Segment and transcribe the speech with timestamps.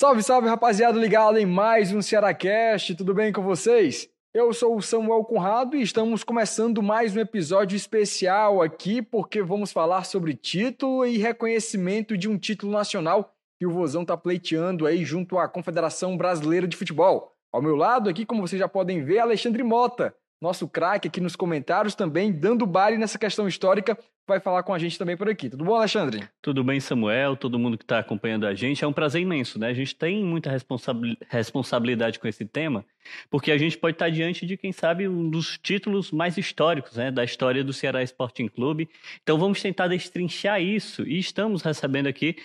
[0.00, 4.08] Salve, salve, rapaziada ligado em mais um Cearacast, tudo bem com vocês?
[4.32, 9.72] Eu sou o Samuel Conrado e estamos começando mais um episódio especial aqui porque vamos
[9.72, 15.04] falar sobre título e reconhecimento de um título nacional que o Vozão está pleiteando aí
[15.04, 17.34] junto à Confederação Brasileira de Futebol.
[17.52, 21.36] Ao meu lado aqui, como vocês já podem ver, Alexandre Mota, nosso craque aqui nos
[21.36, 25.50] comentários também, dando baile nessa questão histórica, vai falar com a gente também por aqui.
[25.50, 26.26] Tudo bom, Alexandre?
[26.40, 28.82] Tudo bem, Samuel, todo mundo que está acompanhando a gente.
[28.84, 29.68] É um prazer imenso, né?
[29.68, 30.50] A gente tem muita
[31.28, 32.84] responsabilidade com esse tema,
[33.28, 37.10] porque a gente pode estar diante de, quem sabe, um dos títulos mais históricos né,
[37.10, 38.88] da história do Ceará Sporting Clube.
[39.22, 42.36] Então vamos tentar destrinchar isso e estamos recebendo aqui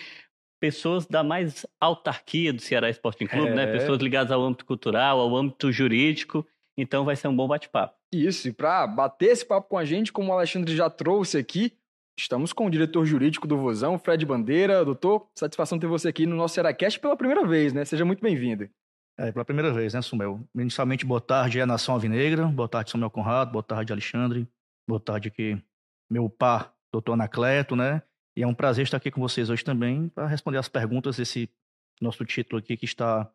[0.58, 3.62] pessoas da mais autarquia do Ceará Sporting Clube, né?
[3.62, 3.66] é.
[3.66, 3.72] né?
[3.72, 7.96] Pessoas ligadas ao âmbito cultural, ao âmbito jurídico então vai ser um bom bate-papo.
[8.12, 11.72] Isso, e para bater esse papo com a gente, como o Alexandre já trouxe aqui,
[12.18, 14.84] estamos com o diretor jurídico do Vozão, Fred Bandeira.
[14.84, 17.84] Doutor, satisfação ter você aqui no nosso Seracast pela primeira vez, né?
[17.84, 18.68] Seja muito bem-vindo.
[19.18, 20.46] É, pela primeira vez, né, Sumel?
[20.54, 24.46] Inicialmente, boa tarde à Nação Alvinegra, boa tarde, Samuel Conrado, boa tarde, Alexandre,
[24.86, 25.60] boa tarde aqui,
[26.10, 28.02] meu par, doutor Anacleto, né?
[28.36, 31.48] E é um prazer estar aqui com vocês hoje também para responder as perguntas desse
[32.00, 33.30] nosso título aqui que está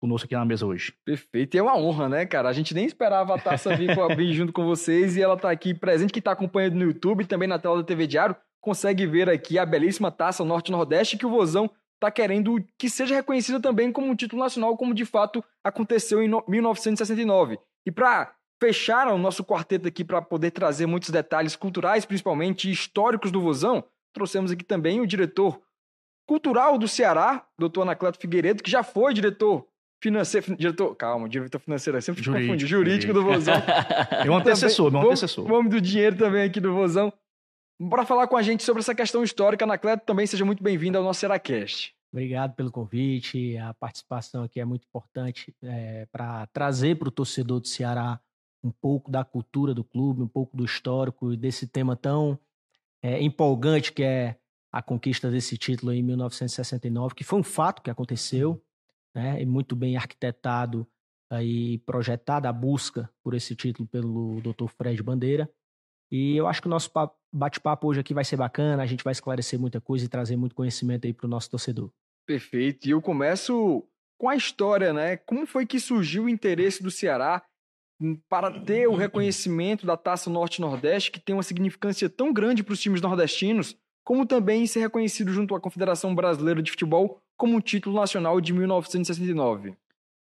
[0.00, 0.92] conosco aqui na mesa hoje.
[1.04, 2.48] Perfeito, e é uma honra, né, cara?
[2.48, 5.74] A gente nem esperava a taça vir, vir junto com vocês e ela tá aqui
[5.74, 9.58] presente, que tá acompanhando no YouTube, também na tela da TV Diário, consegue ver aqui
[9.58, 14.14] a belíssima taça Norte-Nordeste que o Vozão tá querendo que seja reconhecida também como um
[14.14, 17.58] título nacional, como de fato aconteceu em 1969.
[17.84, 23.30] E para fechar o nosso quarteto aqui para poder trazer muitos detalhes culturais, principalmente históricos
[23.30, 25.60] do Vozão, trouxemos aqui também o diretor
[26.26, 29.66] cultural do Ceará, doutor Anacleto Figueiredo, que já foi diretor
[30.00, 33.54] financeiro, diretor, calma, diretor financeiro, sempre jurídico, confunde, jurídico, jurídico do Vozão.
[34.24, 35.50] É um antecessor, meu antecessor.
[35.50, 37.12] O homem do dinheiro também aqui do Vozão.
[37.90, 41.04] Para falar com a gente sobre essa questão histórica, Anacleto, também seja muito bem-vindo ao
[41.04, 41.94] nosso Seracast.
[42.12, 47.60] Obrigado pelo convite, a participação aqui é muito importante é, para trazer para o torcedor
[47.60, 48.18] do Ceará
[48.64, 52.38] um pouco da cultura do clube, um pouco do histórico e desse tema tão
[53.02, 54.36] é, empolgante que é
[54.72, 58.62] a conquista desse título em 1969, que foi um fato que aconteceu,
[59.18, 60.86] né, muito bem arquitetado
[61.42, 64.68] e projetada a busca por esse título pelo Dr.
[64.68, 65.50] Fred Bandeira.
[66.10, 66.90] E eu acho que o nosso
[67.34, 70.54] bate-papo hoje aqui vai ser bacana, a gente vai esclarecer muita coisa e trazer muito
[70.54, 71.90] conhecimento aí para o nosso torcedor.
[72.26, 72.86] Perfeito.
[72.86, 73.84] E eu começo
[74.18, 75.16] com a história, né?
[75.16, 77.42] Como foi que surgiu o interesse do Ceará
[78.28, 82.80] para ter o reconhecimento da Taça Norte-Nordeste, que tem uma significância tão grande para os
[82.80, 87.96] times nordestinos, como também ser reconhecido junto à Confederação Brasileira de Futebol como um título
[87.96, 89.74] nacional de 1969.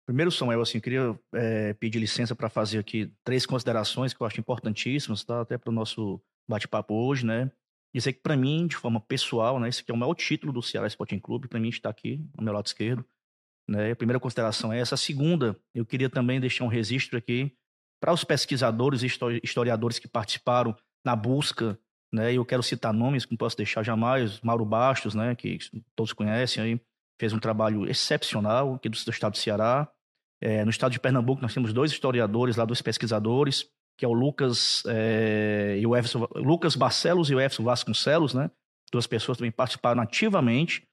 [0.06, 4.28] Primeiro, Samuel, assim, eu queria é, pedir licença para fazer aqui três considerações que eu
[4.28, 5.42] acho importantíssimas, tá?
[5.42, 7.50] até para o nosso bate-papo hoje, né?
[7.94, 10.62] Dizer que, para mim, de forma pessoal, né, esse aqui é o maior título do
[10.62, 13.06] Ceará Sporting Clube, para mim está aqui, ao meu lado esquerdo.
[13.68, 13.92] Né?
[13.92, 14.96] A primeira consideração é essa.
[14.96, 17.56] A segunda, eu queria também deixar um registro aqui
[18.00, 19.08] para os pesquisadores e
[19.42, 21.80] historiadores que participaram na busca,
[22.14, 22.34] né?
[22.34, 25.58] Eu quero citar nomes que não posso deixar jamais, Mauro Bastos, né, que
[25.96, 26.82] todos conhecem aí,
[27.20, 29.88] fez um trabalho excepcional aqui do, do estado do Ceará.
[30.42, 34.14] É, no estado de Pernambuco, nós temos dois historiadores lá, dois pesquisadores, que é o
[34.14, 38.52] Lucas, é, e o Everson, Lucas Barcelos e o Everson Vasconcelos, né?
[38.92, 40.84] Duas pessoas também participaram ativamente,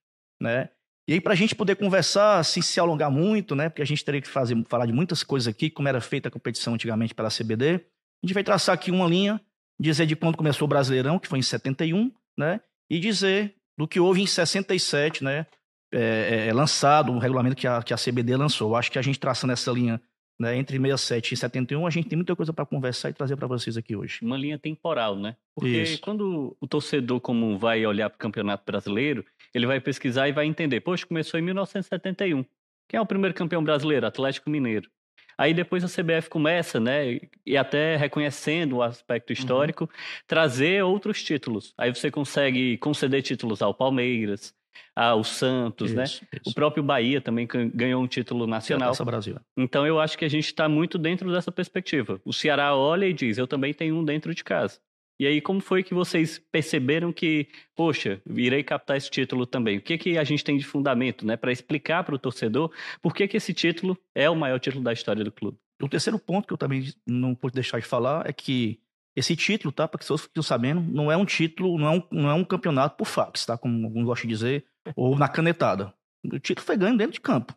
[0.41, 0.71] né?
[1.09, 3.69] E aí, para a gente poder conversar, sem se alongar muito, né?
[3.69, 6.31] Porque a gente teria que fazer, falar de muitas coisas aqui, como era feita a
[6.31, 9.41] competição antigamente pela CBD, a gente vai traçar aqui uma linha,
[9.81, 12.61] dizer de quando começou o Brasileirão, que foi em 71, né?
[12.89, 15.47] E dizer do que houve em 67, né?
[15.93, 18.75] É, é, é, lançado, o regulamento que a, que a CBD lançou.
[18.75, 20.01] Acho que a gente traçando essa linha
[20.39, 23.47] né, entre 67 e 71, a gente tem muita coisa para conversar e trazer para
[23.47, 24.19] vocês aqui hoje.
[24.23, 25.37] Uma linha temporal, né?
[25.55, 26.01] Porque Isso.
[26.01, 30.47] quando o torcedor comum vai olhar para o Campeonato Brasileiro, ele vai pesquisar e vai
[30.47, 32.45] entender, poxa, começou em 1971.
[32.89, 34.07] Quem é o primeiro campeão brasileiro?
[34.07, 34.91] Atlético Mineiro.
[35.39, 39.91] Aí depois a CBF começa, né, e até reconhecendo o aspecto histórico, uhum.
[40.27, 41.73] trazer outros títulos.
[41.79, 44.55] Aí você consegue conceder títulos ao Palmeiras,
[44.95, 46.05] ah, o Santos, isso, né?
[46.05, 46.23] Isso.
[46.47, 48.95] O próprio Bahia também ganhou um título nacional.
[49.05, 49.37] Brasil.
[49.57, 52.21] Então eu acho que a gente está muito dentro dessa perspectiva.
[52.25, 54.79] O Ceará olha e diz: eu também tenho um dentro de casa.
[55.21, 57.47] E aí, como foi que vocês perceberam que,
[57.77, 59.79] poxa, irei captar esse título também?
[59.79, 63.15] O que, que a gente tem de fundamento, né, para explicar para o torcedor por
[63.15, 65.59] que, que esse título é o maior título da história do clube?
[65.81, 68.81] O terceiro ponto que eu também não pude deixar de falar é que
[69.15, 69.87] esse título, tá?
[69.87, 72.45] Para que vocês fiquem sabendo, não é um título, não é um, não é um
[72.45, 73.59] campeonato por fax, tá?
[73.59, 74.67] Como alguns gostam de dizer,
[74.97, 75.93] ou na canetada.
[76.25, 77.55] O título foi ganho dentro de campo.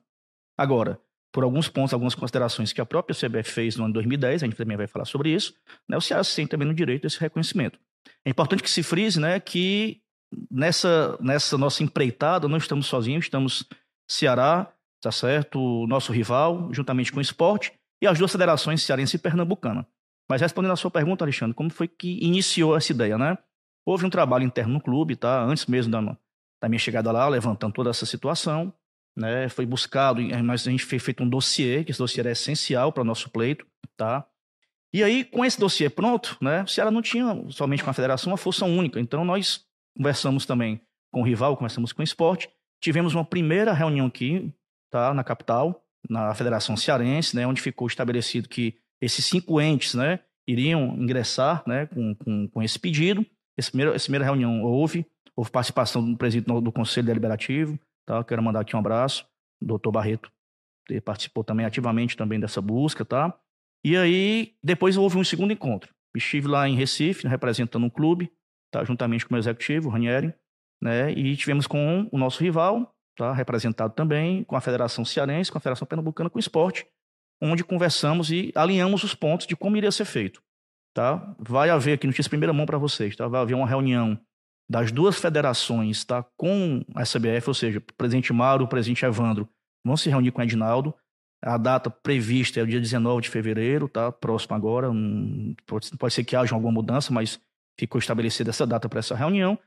[0.58, 1.00] Agora,
[1.32, 4.56] por alguns pontos, algumas considerações que a própria CBF fez no ano 2010, a gente
[4.56, 5.54] também vai falar sobre isso,
[5.88, 5.98] né?
[5.98, 7.80] O Ceará se sente também no direito desse reconhecimento.
[8.24, 10.02] É importante que se frise, né, que
[10.50, 13.68] nessa, nessa nossa empreitada não estamos sozinhos, estamos
[14.10, 14.72] Ceará,
[15.02, 15.86] tá certo?
[15.88, 19.88] Nosso rival, juntamente com o esporte, e as duas federações cearense e pernambucana.
[20.30, 23.38] Mas respondendo a sua pergunta, Alexandre, como foi que iniciou essa ideia, né?
[23.86, 25.44] Houve um trabalho interno no clube, tá?
[25.44, 26.18] Antes mesmo da,
[26.62, 28.74] da minha chegada lá, levantando toda essa situação,
[29.16, 29.48] né?
[29.50, 33.02] Foi buscado, mas a gente fez feito um dossiê, que esse dossiê era essencial para
[33.02, 34.26] o nosso pleito, tá?
[34.92, 36.64] E aí, com esse dossiê pronto, né?
[36.64, 39.64] O Ceará não tinha somente com a federação uma força única, então nós
[39.96, 40.82] conversamos também
[41.12, 42.50] com o rival, conversamos com o esporte,
[42.82, 44.52] tivemos uma primeira reunião aqui,
[44.90, 45.14] tá?
[45.14, 47.46] Na capital, na Federação Cearense, né?
[47.46, 50.20] Onde ficou estabelecido que esses cinco entes, né?
[50.48, 51.86] Iriam ingressar, né?
[51.88, 53.26] Com, com, com esse pedido.
[53.58, 55.06] Essa primeira, essa primeira reunião houve,
[55.36, 58.24] houve participação do presidente do Conselho Deliberativo, tá?
[58.24, 59.26] Quero mandar aqui um abraço,
[59.62, 60.32] doutor Barreto,
[60.86, 63.34] que participou também ativamente também dessa busca, tá?
[63.84, 65.94] E aí, depois houve um segundo encontro.
[66.16, 68.32] Estive lá em Recife, representando um clube,
[68.72, 68.84] tá?
[68.84, 70.34] juntamente com o meu executivo, o Ranieri,
[70.82, 71.12] né?
[71.12, 73.34] E tivemos com o nosso rival, tá?
[73.34, 76.88] representado também, com a Federação Cearense, com a Federação Pernambucana, com o esporte,
[77.42, 80.42] onde conversamos e alinhamos os pontos de como iria ser feito.
[80.94, 81.36] Tá?
[81.38, 83.28] Vai haver aqui notícia primeira mão para vocês, tá?
[83.28, 84.18] Vai haver uma reunião
[84.70, 86.26] das duas federações, tá?
[86.38, 89.48] Com a SBF, ou seja, o presidente Mauro o presidente Evandro
[89.86, 90.94] vão se reunir com o Edinaldo.
[91.44, 94.12] A data prevista é o dia 19 de fevereiro, tá?
[94.12, 94.90] Próximo agora.
[94.90, 97.40] Um, pode, pode ser que haja alguma mudança, mas
[97.78, 99.60] ficou estabelecida essa data para essa reunião.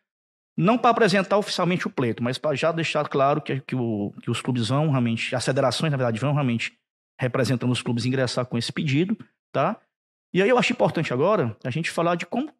[0.56, 4.30] Não para apresentar oficialmente o pleito, mas para já deixar claro que, que, o, que
[4.30, 6.76] os clubes vão realmente, as federações, na verdade, vão realmente
[7.18, 9.16] representando os clubes ingressar com esse pedido,
[9.52, 9.80] tá?
[10.32, 12.52] E aí eu acho importante agora a gente falar de como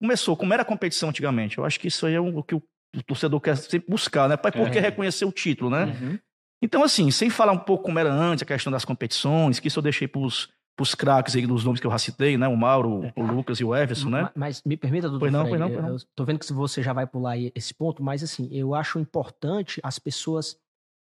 [0.00, 1.58] começou, como era a competição antigamente.
[1.58, 2.62] Eu acho que isso aí é o que o,
[3.06, 4.36] torcedor quer sempre buscar, né?
[4.36, 4.80] Pai, por que é.
[4.80, 5.84] reconhecer o título, né?
[5.84, 6.18] Uhum.
[6.62, 9.78] Então, assim, sem falar um pouco como era antes, a questão das competições, que isso
[9.78, 12.46] eu deixei para os craques aí dos nomes que eu racitei, né?
[12.46, 13.12] O Mauro, é.
[13.16, 14.30] o Lucas e o Everson, né?
[14.34, 15.94] Mas me permita, doutor pois não, Fred, pois não, pois não.
[15.96, 19.80] Eu tô vendo que você já vai pular esse ponto, mas assim, eu acho importante
[19.82, 20.56] as pessoas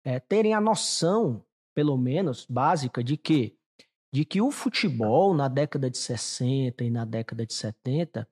[0.04, 1.42] é, terem a noção,
[1.76, 3.54] pelo menos, básica, de que
[4.10, 8.26] de que o futebol na década de 60 e na década de 70,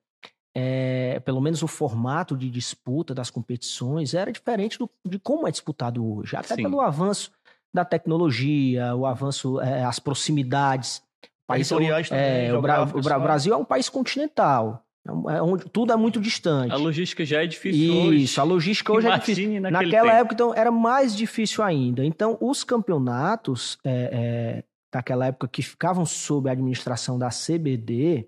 [0.55, 5.51] é, pelo menos o formato de disputa das competições era diferente do, de como é
[5.51, 6.63] disputado hoje, até Sim.
[6.63, 7.31] pelo avanço
[7.71, 11.03] da tecnologia, o avanço, é, as proximidades.
[11.45, 14.83] País, Territoriais é, o, Bra o Brasil é um país continental.
[15.07, 16.71] É, é onde tudo é muito distante.
[16.71, 18.39] A logística já é difícil Isso, hoje.
[18.39, 19.61] a logística hoje é difícil.
[19.61, 20.07] Naquela tempo.
[20.07, 22.03] época, então, era mais difícil ainda.
[22.03, 28.27] Então, os campeonatos é, é, daquela época que ficavam sob a administração da CBD,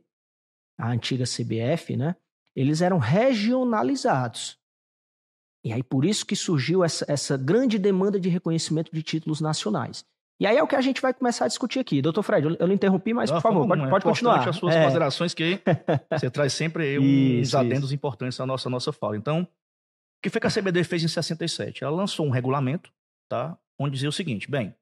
[0.77, 2.15] a antiga CBF, né?
[2.55, 4.57] Eles eram regionalizados.
[5.63, 10.05] E aí por isso que surgiu essa, essa grande demanda de reconhecimento de títulos nacionais.
[10.39, 12.01] E aí é o que a gente vai começar a discutir aqui.
[12.01, 14.47] Doutor Fred, eu, não interrompi, mas Não, por favor, pode, pode continuar.
[14.47, 14.83] as suas é.
[14.83, 15.59] considerações que
[16.11, 17.95] você traz sempre uns isso, adendos isso.
[17.95, 19.17] importantes à nossa, à nossa fala.
[19.17, 19.47] Então, o
[20.21, 21.83] que foi que a CBD fez em 67?
[21.83, 22.91] Ela lançou um regulamento,
[23.27, 23.57] tá?
[23.79, 24.75] Onde dizia o seguinte, bem,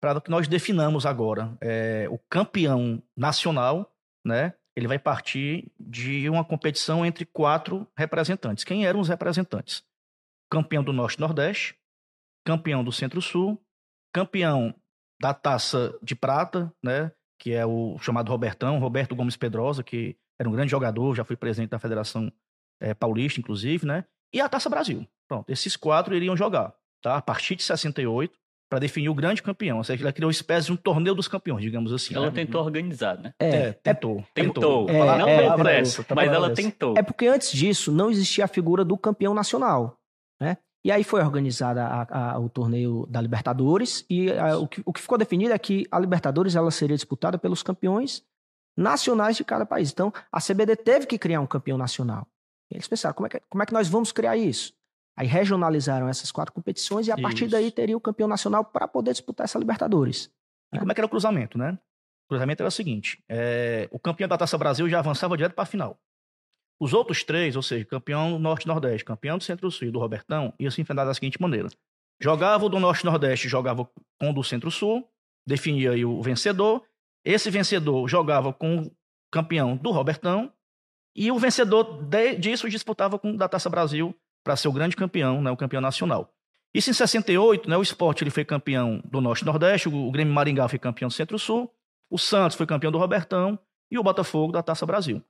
[0.00, 3.92] para que nós definamos agora é, o campeão nacional,
[4.24, 4.54] né?
[4.76, 8.62] Ele vai partir de uma competição entre quatro representantes.
[8.62, 9.82] Quem eram os representantes?
[10.50, 11.76] Campeão do Norte Nordeste,
[12.44, 13.58] campeão do Centro-Sul,
[14.12, 14.74] campeão
[15.20, 17.12] da Taça de Prata, né?
[17.38, 21.36] Que é o chamado Robertão, Roberto Gomes Pedrosa, que era um grande jogador, já foi
[21.36, 22.30] presidente da Federação
[22.80, 24.04] é, Paulista, inclusive, né?
[24.32, 25.06] E a Taça Brasil.
[25.28, 27.16] Pronto, esses quatro iriam jogar, tá?
[27.16, 28.36] A partir de 68,
[28.68, 29.78] para definir o grande campeão.
[29.78, 32.14] Ou seja, ela criou uma espécie de um torneio dos campeões, digamos assim.
[32.14, 32.32] Ela né?
[32.32, 33.32] tentou organizar, né?
[33.38, 34.24] É, é tentou.
[34.34, 34.86] Tentou.
[34.86, 34.90] tentou.
[34.90, 36.94] É, não é, palavra é, essa, mas ela tentou.
[36.96, 39.96] É porque antes disso não existia a figura do campeão nacional,
[40.40, 40.58] né?
[40.86, 44.92] E aí foi organizada a, a, o torneio da Libertadores e a, o, que, o
[44.92, 48.22] que ficou definido é que a Libertadores ela seria disputada pelos campeões
[48.76, 49.90] nacionais de cada país.
[49.90, 52.24] Então, a CBD teve que criar um campeão nacional.
[52.70, 54.74] Eles pensaram, como é que, como é que nós vamos criar isso?
[55.16, 57.52] Aí regionalizaram essas quatro competições e a partir Isso.
[57.52, 60.30] daí teria o campeão nacional para poder disputar essa Libertadores.
[60.72, 61.76] E como é que era o cruzamento, né?
[62.26, 65.64] O cruzamento era o seguinte: é, o campeão da Taça Brasil já avançava direto para
[65.64, 65.98] a final.
[66.78, 70.70] Os outros três, ou seja, campeão do Norte-Nordeste, campeão do Centro-Sul e do Robertão, iam
[70.70, 71.68] se enfrentar da seguinte maneira:
[72.20, 73.88] jogava o do Norte-Nordeste, jogava
[74.20, 75.08] com o do Centro-Sul,
[75.46, 76.82] definia aí o vencedor.
[77.24, 78.92] Esse vencedor jogava com o
[79.32, 80.52] campeão do Robertão,
[81.16, 84.14] e o vencedor de, disso disputava com o da Taça Brasil
[84.44, 86.30] para ser o grande campeão, né, o campeão nacional.
[86.74, 90.34] Isso em 68, né, o esporte ele foi campeão do Norte e Nordeste, o Grêmio
[90.34, 91.72] Maringá foi campeão do Centro-Sul,
[92.10, 93.58] o Santos foi campeão do Robertão
[93.90, 95.24] e o Botafogo da Taça Brasil.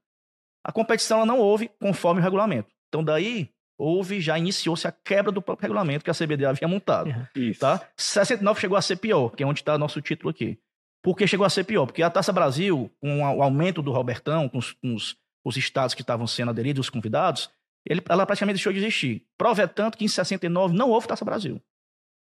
[0.67, 2.69] A competição não houve conforme o regulamento.
[2.89, 7.15] Então daí houve, já iniciou-se a quebra do próprio regulamento que a CBD havia montado.
[7.37, 7.61] Isso.
[7.61, 7.89] Tá?
[7.97, 10.59] 69 chegou a ser pior, que é onde está nosso título aqui.
[11.05, 11.87] Por que chegou a ser pior?
[11.87, 15.95] Porque a Taça Brasil, com o aumento do Robertão, com os, com os, os estados
[15.95, 17.49] que estavam sendo aderidos, os convidados,
[17.89, 19.25] ele, ela praticamente deixou de existir.
[19.39, 21.63] Prova é tanto que em 69 não houve Taça Brasil.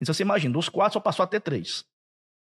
[0.00, 1.84] Então você imagina, dos quatro só passou a ter três.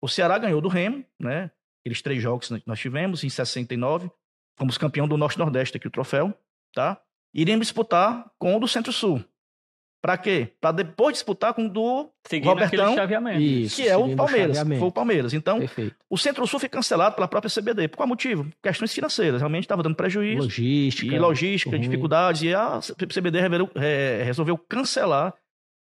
[0.00, 1.50] O Ceará ganhou do Remo, né?
[1.82, 4.10] Aqueles três jogos que nós tivemos em 69.
[4.56, 6.34] Fomos campeão do Norte-Nordeste aqui, o troféu,
[6.74, 7.00] tá?
[7.32, 9.24] Iríamos disputar com o do Centro-Sul.
[10.02, 10.54] Para quê?
[10.60, 12.94] Para depois disputar com o do Seguindo Robertão,
[13.38, 14.58] Isso, que é o Palmeiras.
[14.58, 15.34] O foi o Palmeiras.
[15.34, 15.94] Então, Perfeito.
[16.08, 17.86] o Centro-Sul foi cancelado pela própria CBD.
[17.86, 18.50] Por qual motivo?
[18.62, 19.42] Questões financeiras.
[19.42, 20.44] Realmente estava dando prejuízo.
[20.44, 21.14] Logística.
[21.14, 22.42] E logística, dificuldades.
[22.42, 25.34] E a CBD revelou, é, resolveu cancelar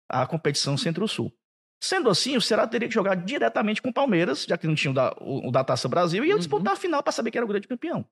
[0.10, 1.32] a competição Centro-Sul.
[1.80, 4.90] Sendo assim, o Ceará teria que jogar diretamente com o Palmeiras, já que não tinha
[4.90, 6.40] o da, o, o da Taça Brasil, e ia uhum.
[6.40, 8.04] disputar a final para saber quem era o grande campeão.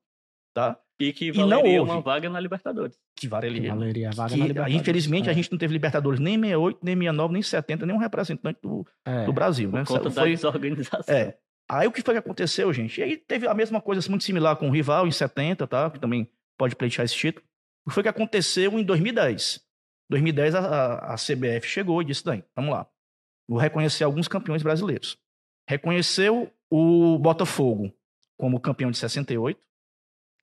[0.56, 0.74] Tá?
[0.98, 2.98] E que valeria e uma vaga na Libertadores.
[3.14, 3.60] Que valeria.
[3.60, 4.80] Que valeria a vaga que, na Libertadores.
[4.80, 5.30] Infelizmente, é.
[5.30, 8.86] a gente não teve Libertadores nem 68, nem 69, nem 70, nem um representante do,
[9.04, 9.26] é.
[9.26, 9.68] do Brasil.
[9.68, 9.84] Por né?
[9.84, 11.14] conta foi, da desorganização.
[11.14, 11.36] É.
[11.68, 12.98] Aí o que foi que aconteceu, gente?
[12.98, 15.90] E aí teve a mesma coisa muito similar com o rival em 70, tá?
[15.90, 17.44] Que também pode pleitear esse título.
[17.84, 19.62] O que foi que aconteceu em 2010?
[20.08, 22.86] 2010 a, a, a CBF chegou e disse: daí, vamos lá.
[23.46, 25.18] Vou reconhecer alguns campeões brasileiros.
[25.68, 27.92] Reconheceu o Botafogo
[28.38, 29.60] como campeão de 68.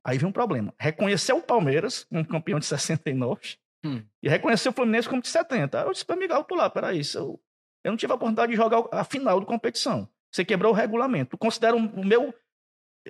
[0.05, 0.73] Aí vem um problema.
[0.77, 3.55] Reconheceu o Palmeiras como campeão de 69
[3.85, 4.01] hum.
[4.21, 5.79] e reconheceu o Fluminense como de 70.
[5.79, 7.39] Aí eu disse para Miguel, pular, peraí, eu,
[7.83, 10.07] eu não tive a oportunidade de jogar a final da competição.
[10.31, 11.31] Você quebrou o regulamento.
[11.31, 12.33] Tu considera o meu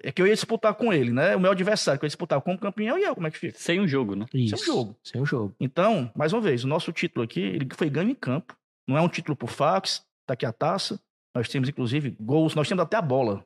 [0.02, 1.36] é que eu ia disputar com ele, né?
[1.36, 3.58] O meu adversário que eu ia disputar como campeão e eu, como é que fica?
[3.60, 4.26] Sem um jogo, né?
[4.34, 4.58] Isso.
[4.58, 4.96] Sem um jogo.
[5.04, 5.56] Sem um jogo.
[5.60, 8.56] Então, mais uma vez, o nosso título aqui, ele foi ganho em campo.
[8.88, 11.00] Não é um título por fax, tá aqui a taça.
[11.36, 13.46] Nós temos, inclusive, gols, nós temos até a bola.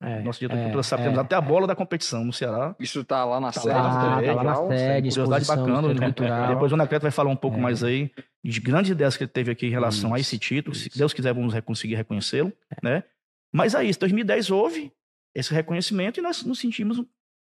[0.00, 2.76] É, Nosso dia é, cultura é, temos até a bola da competição no Ceará.
[2.78, 3.74] Isso tá lá na tá sede.
[3.74, 5.94] Lá, tá lá na sede, curiosidade bacana.
[5.94, 6.48] Né?
[6.48, 7.60] Depois o Necreto vai falar um pouco é.
[7.60, 8.10] mais aí
[8.44, 10.76] de grandes ideias que ele teve aqui em relação isso, a esse título.
[10.76, 10.90] Isso.
[10.90, 12.52] Se Deus quiser, vamos conseguir reconhecê-lo.
[12.70, 12.76] É.
[12.82, 13.04] Né?
[13.52, 14.92] Mas aí, em 2010 houve
[15.34, 16.98] esse reconhecimento e nós nos sentimos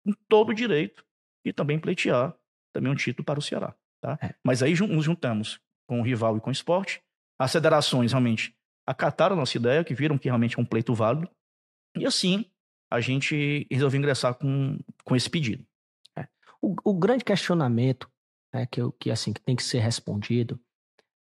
[0.05, 1.03] em todo o direito
[1.43, 2.35] e também pleitear
[2.73, 3.73] também um título para o Ceará.
[4.01, 4.17] Tá?
[4.21, 4.33] É.
[4.43, 7.01] Mas aí nos juntamos com o rival e com o esporte.
[7.39, 8.55] As federações realmente
[8.85, 11.29] acataram a nossa ideia, que viram que realmente é um pleito válido.
[11.95, 12.45] E assim,
[12.91, 15.65] a gente resolveu ingressar com, com esse pedido.
[16.17, 16.27] É.
[16.61, 18.09] O, o, grande questionamento
[18.53, 20.59] né, que, eu, que, assim, que tem que ser respondido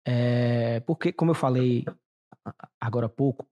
[0.08, 1.84] é porque, como eu falei
[2.80, 3.48] agora há pouco,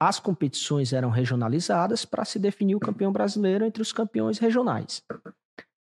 [0.00, 5.00] as competições eram regionalizadas para se definir o campeão brasileiro entre os campeões regionais.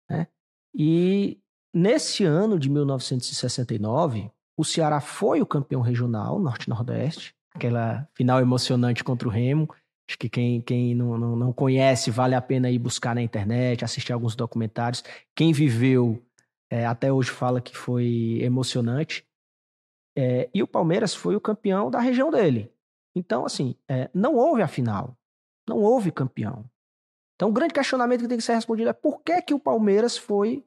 [0.09, 0.27] Né?
[0.75, 1.39] E
[1.75, 9.29] nesse ano de 1969, o Ceará foi o campeão regional, Norte-Nordeste, aquela final emocionante contra
[9.29, 9.69] o Remo.
[10.09, 13.85] Acho que quem, quem não, não, não, conhece, vale a pena ir buscar na internet,
[13.85, 15.05] assistir alguns documentários.
[15.35, 16.23] Quem viveu
[16.71, 19.27] é, até hoje fala que foi emocionante.
[20.17, 22.73] É, e o Palmeiras foi o campeão da região dele.
[23.15, 25.15] Então, assim, é, não houve a final.
[25.69, 26.65] Não houve campeão.
[27.37, 30.17] Então, o grande questionamento que tem que ser respondido é por que, que o Palmeiras
[30.17, 30.65] foi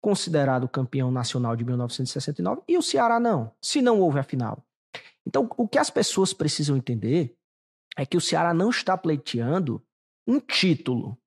[0.00, 4.62] considerado campeão nacional de 1969 e o Ceará não, se não houve a final.
[5.24, 7.34] Então, o que as pessoas precisam entender
[7.96, 9.82] é que o Ceará não está pleiteando
[10.26, 11.18] um título.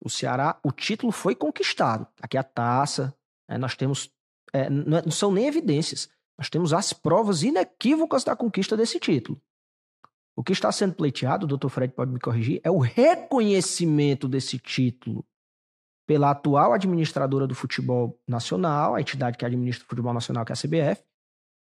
[0.00, 2.06] O Ceará, o título foi conquistado.
[2.20, 3.14] Aqui a taça,
[3.48, 4.10] né, nós temos,
[4.52, 9.40] é, não é, são nem evidências, nós temos as provas inequívocas da conquista desse título.
[10.36, 11.68] O que está sendo pleiteado, o Dr.
[11.68, 15.26] Fred pode me corrigir, é o reconhecimento desse título
[16.06, 20.54] pela atual administradora do futebol nacional, a entidade que administra o futebol nacional, que é
[20.54, 21.02] a CBF,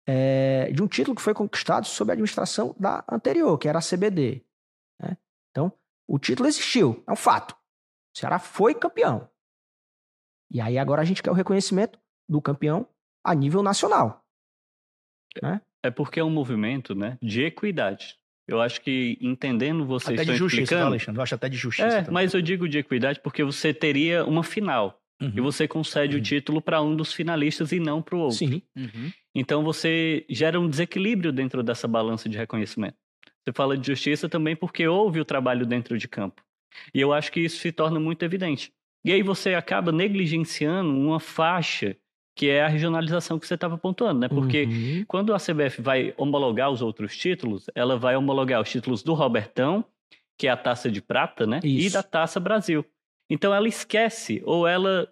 [0.07, 3.81] é, de um título que foi conquistado sob a administração da anterior, que era a
[3.81, 4.43] CBD.
[5.01, 5.17] Né?
[5.51, 5.71] Então,
[6.07, 7.51] o título existiu, é um fato.
[7.53, 9.29] O Ceará foi campeão.
[10.51, 12.87] E aí agora a gente quer o reconhecimento do campeão
[13.25, 14.23] a nível nacional.
[15.41, 15.61] Né?
[15.83, 18.17] É porque é um movimento né, de equidade.
[18.47, 20.87] Eu acho que entendendo vocês até de justiça, tá, explicando...
[20.87, 21.19] Alexandre?
[21.19, 21.87] Eu acho até de justiça.
[21.87, 22.13] É, também.
[22.13, 25.01] mas eu digo de equidade porque você teria uma final.
[25.21, 25.31] Uhum.
[25.35, 26.21] E você concede uhum.
[26.21, 28.37] o título para um dos finalistas e não para o outro.
[28.37, 28.61] Sim.
[28.75, 29.11] Uhum.
[29.35, 32.97] Então você gera um desequilíbrio dentro dessa balança de reconhecimento.
[33.43, 36.41] Você fala de justiça também porque houve o trabalho dentro de campo.
[36.93, 38.71] E eu acho que isso se torna muito evidente.
[39.05, 41.95] E aí você acaba negligenciando uma faixa
[42.35, 44.27] que é a regionalização que você estava pontuando, né?
[44.27, 45.05] Porque uhum.
[45.07, 49.85] quando a CBF vai homologar os outros títulos, ela vai homologar os títulos do Robertão,
[50.37, 51.59] que é a taça de prata, né?
[51.63, 51.87] Isso.
[51.87, 52.83] E da taça Brasil.
[53.29, 55.07] Então ela esquece ou ela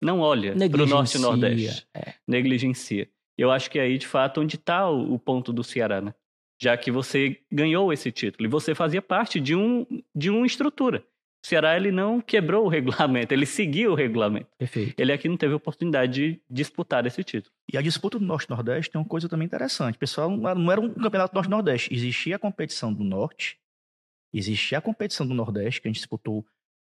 [0.00, 1.86] não olha para o Norte e Nordeste.
[1.94, 2.14] É.
[2.26, 3.08] Negligencia.
[3.36, 6.12] Eu acho que é aí, de fato, onde está o, o, ponto do Ceará, né?
[6.60, 11.04] Já que você ganhou esse título e você fazia parte de, um, de uma estrutura.
[11.44, 14.48] O Ceará ele não quebrou o regulamento, ele seguiu o regulamento.
[14.58, 14.98] Perfeito.
[14.98, 17.54] Ele aqui não teve oportunidade de disputar esse título.
[17.72, 19.96] E a disputa do Norte-Nordeste tem uma coisa também interessante.
[19.96, 21.94] Pessoal, não era um campeonato Norte-Nordeste.
[21.94, 23.56] Existia a competição do Norte,
[24.34, 26.44] existia a competição do Nordeste, que a gente disputou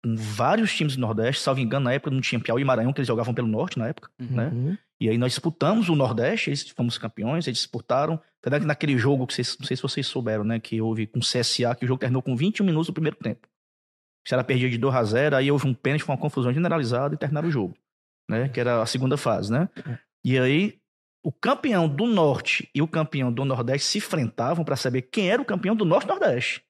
[0.04, 3.08] vários times do Nordeste, salvo engano, na época não tinha Piauí e Maranhão, que eles
[3.08, 4.36] jogavam pelo Norte na época, uhum.
[4.36, 4.78] né?
[5.00, 8.20] E aí nós disputamos o Nordeste, eles fomos campeões, eles disputaram.
[8.42, 10.58] Que naquele jogo, que vocês, não sei se vocês souberam, né?
[10.58, 13.46] Que houve com o CSA, que o jogo terminou com 21 minutos do primeiro tempo.
[14.24, 17.14] O Ceará perdia de 2 a 0 aí houve um pênalti, foi uma confusão generalizada
[17.14, 17.76] e terminaram o jogo,
[18.30, 18.48] né?
[18.48, 19.68] Que era a segunda fase, né?
[20.24, 20.78] E aí
[21.24, 25.42] o campeão do Norte e o campeão do Nordeste se enfrentavam para saber quem era
[25.42, 26.62] o campeão do Norte e Nordeste.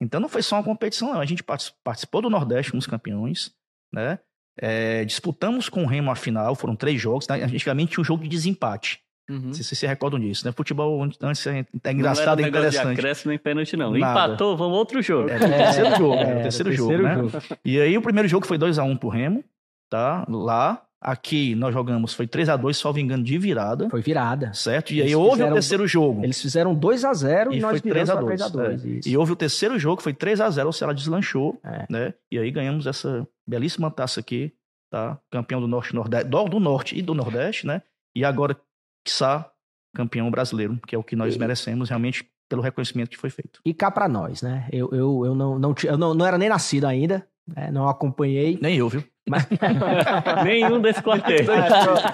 [0.00, 1.20] Então não foi só uma competição, não.
[1.20, 3.52] A gente participou do Nordeste com os campeões,
[3.92, 4.18] né?
[4.60, 7.26] É, disputamos com o Remo a final, foram três jogos.
[7.26, 7.42] Né?
[7.42, 9.00] Antigamente tinha um jogo de desempate.
[9.28, 9.54] Uhum.
[9.54, 10.52] Se vocês se recordam disso, né?
[10.52, 12.84] Futebol antes é, é engraçado e interessante.
[12.84, 13.90] Não acréscimo nem pênalti, não.
[13.92, 14.26] Nada.
[14.26, 15.30] Empatou, vamos outro jogo.
[15.30, 17.14] É, o terceiro jogo, é, o terceiro, jogo, terceiro né?
[17.14, 17.60] jogo.
[17.64, 19.42] E aí o primeiro jogo foi 2x1 um pro Remo,
[19.90, 20.26] tá?
[20.28, 20.82] Lá.
[21.04, 23.90] Aqui nós jogamos, foi 3 a 2 salvo engano, de virada.
[23.90, 24.54] Foi virada.
[24.54, 24.94] Certo?
[24.94, 26.24] E eles aí houve fizeram, o terceiro jogo.
[26.24, 28.84] Eles fizeram 2 a 0 e, e nós foi 3 a 2, 3 a 2
[28.84, 29.10] é.
[29.10, 31.84] E houve o terceiro jogo, foi 3 a 0 o Ceará deslanchou, é.
[31.90, 32.14] né?
[32.32, 34.50] E aí ganhamos essa belíssima taça aqui,
[34.90, 35.18] tá?
[35.30, 37.82] Campeão do Norte, Nordeste, do, do Norte e do Nordeste, né?
[38.16, 38.56] E agora,
[39.04, 39.50] quiçá,
[39.94, 41.38] campeão brasileiro, que é o que nós e...
[41.38, 43.60] merecemos realmente pelo reconhecimento que foi feito.
[43.62, 44.68] E cá para nós, né?
[44.72, 47.70] Eu, eu, eu, não, não, eu não, não era nem nascido ainda, né?
[47.70, 48.58] não acompanhei.
[48.60, 49.04] Nem eu, viu?
[49.28, 49.46] Mas...
[50.44, 51.46] Nenhum desses quartéis.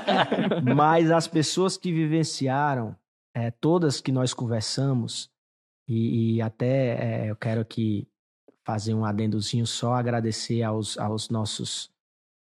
[0.76, 2.96] Mas as pessoas que vivenciaram,
[3.34, 5.30] é, todas que nós conversamos,
[5.88, 8.06] e, e até é, eu quero aqui
[8.64, 11.90] fazer um adendozinho só, agradecer aos, aos nossos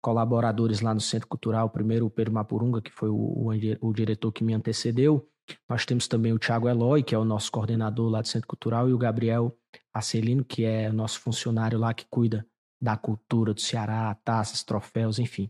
[0.02, 3.50] colaboradores lá no Centro Cultural, primeiro o Pedro Mapurunga, que foi o, o,
[3.82, 5.28] o diretor que me antecedeu,
[5.70, 8.90] nós temos também o Tiago Eloy, que é o nosso coordenador lá do Centro Cultural,
[8.90, 9.56] e o Gabriel
[9.94, 12.46] Acelino, que é o nosso funcionário lá que cuida
[12.86, 15.50] da cultura do Ceará, taças, troféus, enfim.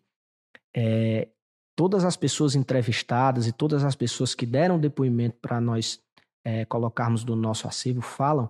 [0.74, 1.28] É,
[1.76, 6.00] todas as pessoas entrevistadas e todas as pessoas que deram depoimento para nós
[6.46, 8.50] é, colocarmos do nosso acervo falam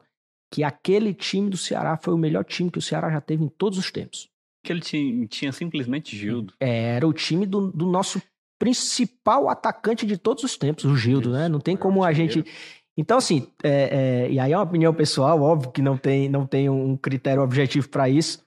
[0.54, 3.50] que aquele time do Ceará foi o melhor time que o Ceará já teve em
[3.50, 4.30] todos os tempos.
[4.64, 6.54] Aquele time tinha simplesmente Gildo.
[6.60, 8.22] Era o time do, do nosso
[8.60, 11.50] principal atacante de todos os tempos, o Gildo, né?
[11.50, 12.46] Não tem como a gente.
[12.96, 16.46] Então, assim, é, é, e aí é uma opinião pessoal, óbvio que não tem, não
[16.46, 18.45] tem um critério objetivo para isso,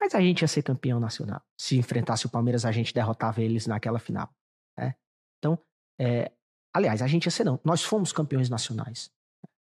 [0.00, 1.42] mas a gente ia ser campeão nacional.
[1.60, 4.32] Se enfrentasse o Palmeiras, a gente derrotava eles naquela final.
[4.78, 4.94] Né?
[5.38, 5.58] Então,
[6.00, 6.32] é,
[6.74, 7.60] aliás, a gente ia ser não.
[7.62, 9.12] Nós fomos campeões nacionais.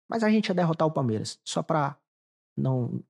[0.10, 1.40] Mas a gente ia derrotar o Palmeiras.
[1.44, 1.98] Só pra
[2.56, 3.04] não.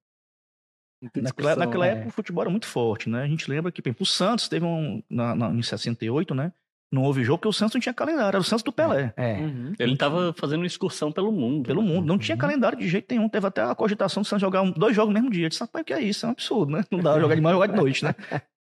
[1.16, 1.92] Naquela, naquela é.
[1.92, 3.22] época o futebol era muito forte, né?
[3.22, 5.04] A gente lembra que, exemplo, o Santos teve um.
[5.10, 6.52] Na, na, em 68, né?
[6.92, 9.14] Não houve jogo porque o Santos não tinha calendário, era o Santos do Pelé.
[9.18, 9.34] É.
[9.34, 9.74] Uhum.
[9.78, 11.68] Ele estava fazendo uma excursão pelo mundo.
[11.68, 11.88] Pelo né?
[11.88, 12.06] mundo.
[12.06, 12.20] Não uhum.
[12.20, 13.28] tinha calendário de jeito nenhum.
[13.28, 15.46] Teve até a cogitação do Santos jogar um, dois jogos no mesmo dia.
[15.46, 16.26] Eu disse, rapaz, o que é isso?
[16.26, 16.84] É um absurdo, né?
[16.90, 18.16] Não dá pra jogar de manhã jogar de noite, né?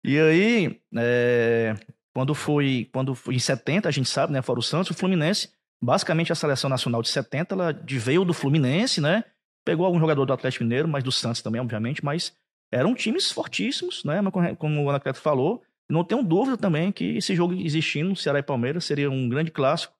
[0.04, 1.74] E aí, é,
[2.14, 4.40] quando foi, quando foi em 70, a gente sabe, né?
[4.42, 5.50] Fora o Santos, o Fluminense,
[5.82, 9.24] basicamente a seleção nacional de 70, ela veio do Fluminense, né?
[9.64, 12.32] Pegou algum jogador do Atlético Mineiro, mas do Santos também, obviamente, mas
[12.72, 14.20] eram times fortíssimos, né?
[14.58, 18.84] Como o Anacleto falou, não tenho dúvida também que esse jogo existindo, Ceará e Palmeiras,
[18.84, 19.94] seria um grande clássico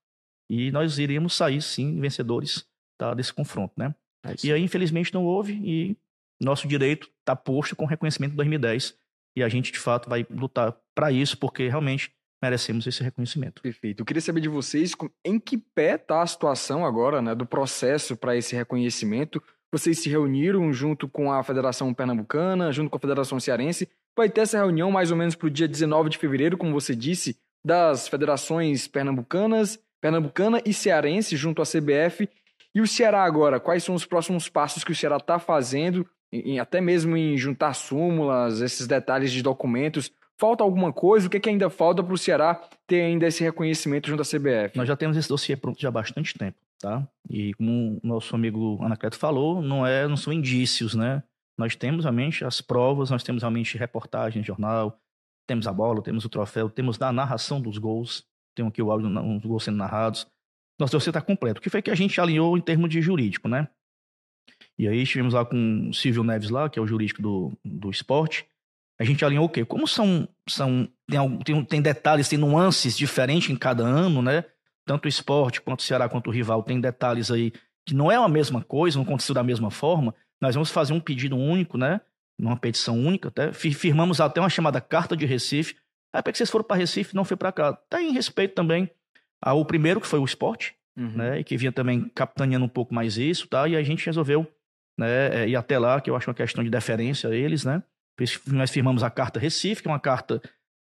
[0.51, 2.67] e nós iríamos sair, sim, vencedores
[2.99, 3.95] tá, desse confronto, né?
[4.25, 5.97] É e aí, infelizmente, não houve e
[6.41, 8.97] nosso direito está posto com reconhecimento de 2010
[9.37, 13.63] e a gente, de fato, vai lutar para isso porque realmente merecemos esse reconhecimento.
[13.63, 14.01] Perfeito.
[14.01, 14.93] Eu queria saber de vocês
[15.25, 19.43] em que pé está a situação agora, né, do processo para esse reconhecimento.
[19.73, 24.41] Vocês se reuniram junto com a Federação Pernambucana, junto com a Federação Cearense, Vai ter
[24.41, 28.09] essa reunião mais ou menos para o dia 19 de fevereiro, como você disse, das
[28.09, 32.29] federações pernambucanas, pernambucana e cearense junto à CBF.
[32.75, 36.59] E o Ceará agora, quais são os próximos passos que o Ceará está fazendo, em,
[36.59, 40.11] até mesmo em juntar súmulas, esses detalhes de documentos?
[40.37, 41.29] Falta alguma coisa?
[41.29, 44.25] O que, é que ainda falta para o Ceará ter ainda esse reconhecimento junto à
[44.25, 44.77] CBF?
[44.77, 47.07] Nós já temos esse dossiê pronto já há bastante tempo, tá?
[47.29, 51.23] E como o nosso amigo Anacleto falou, não, é, não são indícios, né?
[51.59, 54.99] Nós temos realmente as provas, nós temos realmente reportagem, jornal,
[55.47, 59.09] temos a bola, temos o troféu, temos a narração dos gols, tem aqui o áudio
[59.09, 60.27] dos gols sendo narrados.
[60.79, 61.59] Nosso dossiê está completo.
[61.59, 63.69] O que foi que a gente alinhou em termos de jurídico, né?
[64.79, 67.91] E aí estivemos lá com o Silvio Neves lá, que é o jurídico do, do
[67.91, 68.47] esporte.
[68.99, 69.65] A gente alinhou o quê?
[69.65, 74.45] Como são, são tem, tem, tem detalhes, tem nuances diferentes em cada ano, né?
[74.89, 77.53] Tanto o esporte quanto o Ceará quanto o rival tem detalhes aí
[77.85, 80.15] que não é a mesma coisa, não aconteceu da mesma forma.
[80.41, 82.01] Nós vamos fazer um pedido único, né?
[82.39, 83.53] Numa petição única, até.
[83.53, 85.77] Firmamos até uma chamada Carta de Recife.
[86.11, 87.75] Aí, para que vocês foram para Recife, não foi para cá.
[87.75, 88.91] Tá em respeito também
[89.43, 91.17] ao primeiro, que foi o esporte, uhum.
[91.17, 91.41] né?
[91.41, 93.69] E que vinha também capitaneando um pouco mais isso, tá?
[93.69, 94.51] E a gente resolveu
[94.99, 97.83] né, é, ir até lá, que eu acho uma questão de deferência a eles, né?
[98.47, 100.41] Nós firmamos a Carta Recife, que é uma carta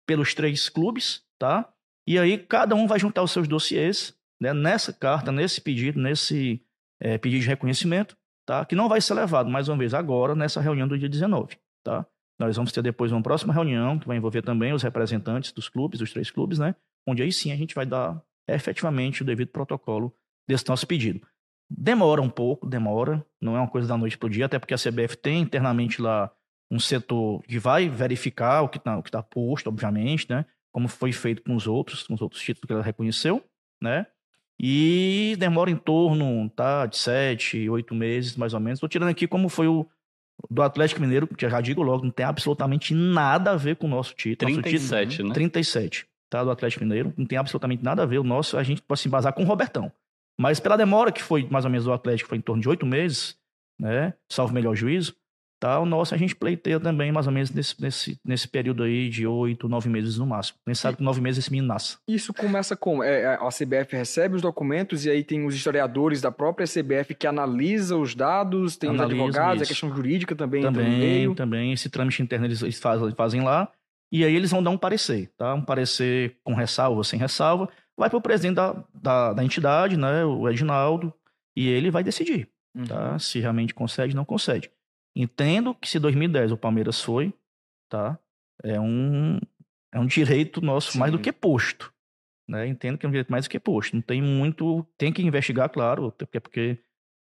[0.06, 1.68] pelos três clubes, tá?
[2.08, 6.62] E aí cada um vai juntar os seus dossiês né, nessa carta, nesse pedido, nesse
[7.02, 8.16] é, pedido de reconhecimento,
[8.46, 8.66] tá?
[8.66, 11.58] que não vai ser levado, mais uma vez, agora, nessa reunião do dia 19.
[11.84, 12.06] Tá?
[12.40, 16.00] Nós vamos ter depois uma próxima reunião que vai envolver também os representantes dos clubes,
[16.00, 16.76] dos três clubes, né?
[17.06, 20.14] Onde aí sim a gente vai dar efetivamente o devido protocolo
[20.48, 21.26] desse nosso pedido.
[21.70, 24.74] Demora um pouco, demora, não é uma coisa da noite para o dia, até porque
[24.74, 26.32] a CBF tem internamente lá
[26.72, 30.46] um setor que vai verificar o que está tá posto, obviamente, né?
[30.78, 33.44] Como foi feito com os outros, com os outros títulos que ela reconheceu,
[33.82, 34.06] né?
[34.60, 38.78] E demora em torno tá, de sete, oito meses, mais ou menos.
[38.78, 39.88] Estou tirando aqui como foi o
[40.52, 43.90] do Atlético Mineiro, que já digo logo, não tem absolutamente nada a ver com o
[43.90, 44.54] nosso título.
[44.54, 45.34] 37, nosso título, né?
[45.34, 46.44] 37, tá?
[46.44, 47.12] Do Atlético Mineiro.
[47.18, 48.20] Não tem absolutamente nada a ver.
[48.20, 49.92] O nosso, a gente pode se embasar com o Robertão.
[50.40, 52.86] Mas pela demora que foi, mais ou menos, do Atlético, foi em torno de oito
[52.86, 53.36] meses,
[53.80, 54.14] né?
[54.30, 55.16] Salvo melhor juízo.
[55.60, 55.80] Tá?
[55.80, 59.26] O nosso a gente pleiteia também, mais ou menos, nesse, nesse, nesse período aí de
[59.26, 60.60] oito, nove meses no máximo.
[60.68, 61.98] Gente sabe que nove meses esse menino nasce.
[62.08, 63.04] Isso começa com.
[63.04, 67.16] É, é a CBF recebe os documentos e aí tem os historiadores da própria CBF
[67.16, 69.64] que analisa os dados, tem os advogados, isso.
[69.64, 70.62] a questão jurídica também.
[70.62, 71.74] Também, também.
[71.74, 73.68] Esse trâmite interno eles fazem, fazem lá.
[74.12, 75.56] E aí eles vão dar um parecer, tá?
[75.56, 77.68] Um parecer com ressalva, sem ressalva.
[77.98, 80.24] Vai para o presidente da, da, da, entidade, né?
[80.24, 81.12] O Edinaldo,
[81.56, 82.80] e ele vai decidir, tá?
[82.80, 82.86] uhum.
[82.86, 83.20] tá?
[83.20, 84.70] Se realmente concede, não concede.
[85.20, 87.34] Entendo que se 2010 o Palmeiras foi,
[87.90, 88.20] tá?
[88.64, 89.40] É um,
[89.92, 91.00] é um direito nosso Sim.
[91.00, 91.92] mais do que posto.
[92.48, 92.68] Né?
[92.68, 93.96] Entendo que é um direito mais do que posto.
[93.96, 94.86] Não tem muito.
[94.96, 96.78] Tem que investigar, claro, porque, porque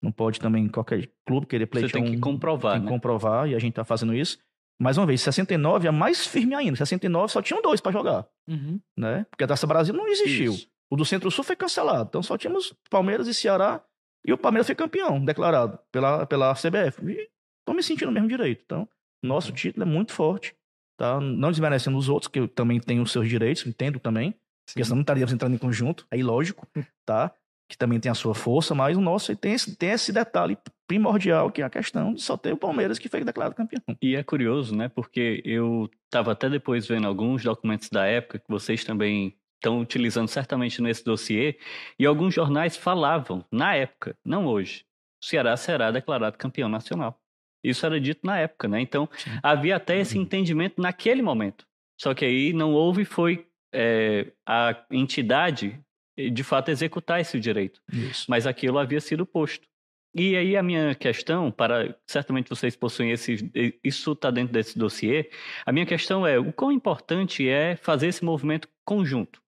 [0.04, 1.92] não pode também qualquer clube querer pleitear.
[1.92, 2.74] Você tem que comprovar.
[2.74, 2.92] Tem que né?
[2.92, 4.38] comprovar, e a gente está fazendo isso.
[4.80, 6.76] Mais uma vez, 69 é mais firme ainda.
[6.76, 8.28] 69 só tinham dois para jogar.
[8.48, 8.80] Uhum.
[8.96, 9.26] Né?
[9.32, 10.54] Porque a Taça Brasil não existiu.
[10.54, 10.70] Isso.
[10.92, 12.08] O do Centro-Sul foi cancelado.
[12.08, 13.84] Então só tínhamos Palmeiras e Ceará.
[14.24, 17.04] E o Palmeiras foi campeão, declarado pela, pela CBF.
[17.04, 17.30] E
[17.70, 18.62] estou me sentindo no mesmo direito.
[18.66, 18.88] Então,
[19.24, 20.56] nosso título é muito forte,
[20.98, 21.20] tá?
[21.20, 24.32] Não desmerecendo os outros, que também têm os seus direitos, entendo também.
[24.32, 24.74] Sim.
[24.74, 26.68] Porque senão não estaríamos entrando em conjunto, aí lógico,
[27.06, 27.32] tá?
[27.70, 31.52] Que também tem a sua força, mas o nosso tem esse, tem esse detalhe primordial,
[31.52, 33.82] que é a questão de só ter o Palmeiras que foi declarado campeão.
[34.02, 34.90] E é curioso, né?
[34.90, 40.28] Porque eu estava até depois vendo alguns documentos da época que vocês também estão utilizando
[40.28, 41.60] certamente nesse dossiê,
[42.00, 44.86] e alguns jornais falavam, na época, não hoje,
[45.22, 47.20] o Ceará será declarado campeão nacional.
[47.64, 48.82] Isso era dito na época, né?
[48.82, 49.32] Então, Sim.
[49.44, 50.24] havia até esse uhum.
[50.24, 51.66] entendimento naquele momento.
[52.00, 55.80] Só que aí não houve foi é, a entidade
[56.18, 57.82] de fato executar esse direito.
[57.92, 58.26] Isso.
[58.30, 59.68] Mas aquilo havia sido posto.
[60.16, 63.50] E aí a minha questão, para certamente vocês possuem esse,
[63.84, 65.30] isso está dentro desse dossiê.
[65.66, 69.40] A minha questão é o quão importante é fazer esse movimento conjunto,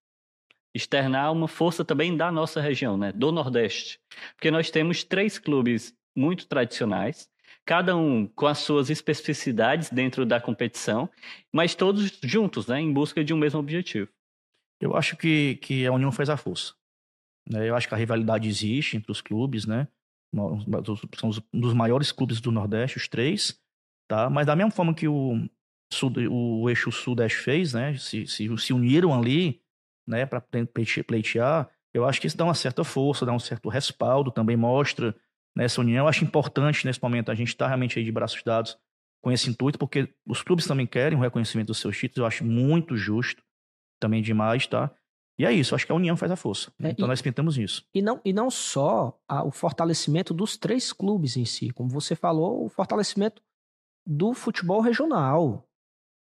[0.74, 3.98] externar uma força também da nossa região, né, do Nordeste,
[4.36, 7.28] porque nós temos três clubes muito tradicionais
[7.64, 11.08] cada um com as suas especificidades dentro da competição,
[11.52, 14.08] mas todos juntos, né, em busca de um mesmo objetivo.
[14.80, 16.74] Eu acho que, que a união faz a força.
[17.48, 17.68] Né?
[17.68, 19.86] Eu acho que a rivalidade existe entre os clubes, né?
[20.34, 23.60] São um dos maiores clubes do Nordeste, os três,
[24.08, 24.30] tá?
[24.30, 25.46] Mas da mesma forma que o,
[26.30, 27.96] o eixo Sudeste fez, né?
[27.96, 29.60] Se, se, se uniram ali,
[30.06, 30.24] né?
[30.24, 30.40] Para
[31.06, 35.14] pleitear, eu acho que isso dá uma certa força, dá um certo respaldo, também mostra
[35.56, 36.04] nessa união.
[36.04, 38.78] Eu acho importante, nesse momento, a gente estar tá realmente aí de braços dados
[39.22, 42.44] com esse intuito, porque os clubes também querem o reconhecimento dos seus títulos, eu acho
[42.44, 43.42] muito justo,
[44.00, 44.90] também demais, tá?
[45.38, 46.72] E é isso, acho que a união faz a força.
[46.80, 47.86] É, então e, nós pintamos isso.
[47.94, 52.14] E não, e não só a, o fortalecimento dos três clubes em si, como você
[52.14, 53.42] falou, o fortalecimento
[54.06, 55.66] do futebol regional.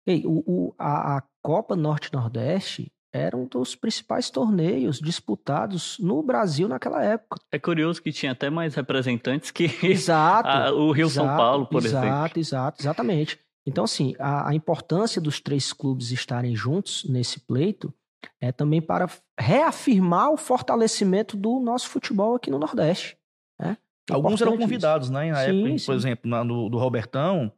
[0.06, 6.68] Ei, o, o a, a Copa Norte-Nordeste era um dos principais torneios disputados no Brasil
[6.68, 7.42] naquela época.
[7.52, 11.66] É curioso que tinha até mais representantes que exato, a, o Rio exato, São Paulo,
[11.66, 12.18] por exato, exemplo.
[12.18, 13.40] Exato, exato, exatamente.
[13.66, 17.94] Então, assim, a, a, importância dos três clubes estarem juntos nesse pleito
[18.40, 19.08] é também para
[19.40, 23.18] reafirmar o fortalecimento do nosso futebol aqui no Nordeste.
[23.60, 23.78] Né?
[24.10, 25.14] É Alguns eram convidados, isso.
[25.14, 25.32] né?
[25.32, 25.86] Na sim, época, sim.
[25.86, 27.52] por exemplo, na, no, do Robertão,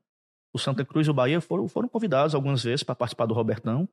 [0.54, 3.88] o Santa Cruz e o Bahia foram, foram convidados algumas vezes para participar do Robertão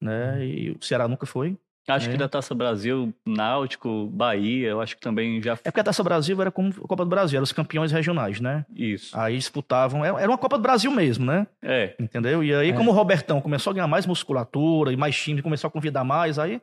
[0.00, 0.44] né?
[0.44, 1.56] E o Ceará nunca foi.
[1.86, 2.12] Acho né?
[2.12, 5.52] que da Taça Brasil, Náutico, Bahia, eu acho que também já.
[5.52, 8.40] É porque a Taça Brasil era como a Copa do Brasil, eram os campeões regionais,
[8.40, 8.64] né?
[8.74, 9.16] Isso.
[9.18, 11.46] Aí disputavam, era uma Copa do Brasil mesmo, né?
[11.62, 11.94] É.
[11.98, 12.42] Entendeu?
[12.42, 12.72] E aí, é.
[12.72, 16.38] como o Robertão começou a ganhar mais musculatura e mais time, começou a convidar mais,
[16.38, 16.60] aí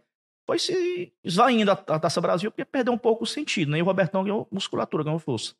[0.47, 3.77] foi se esvaindo a, a Taça Brasil, porque perdeu um pouco o sentido, né?
[3.77, 5.53] E o Robertão ganhou musculatura, ganhou força.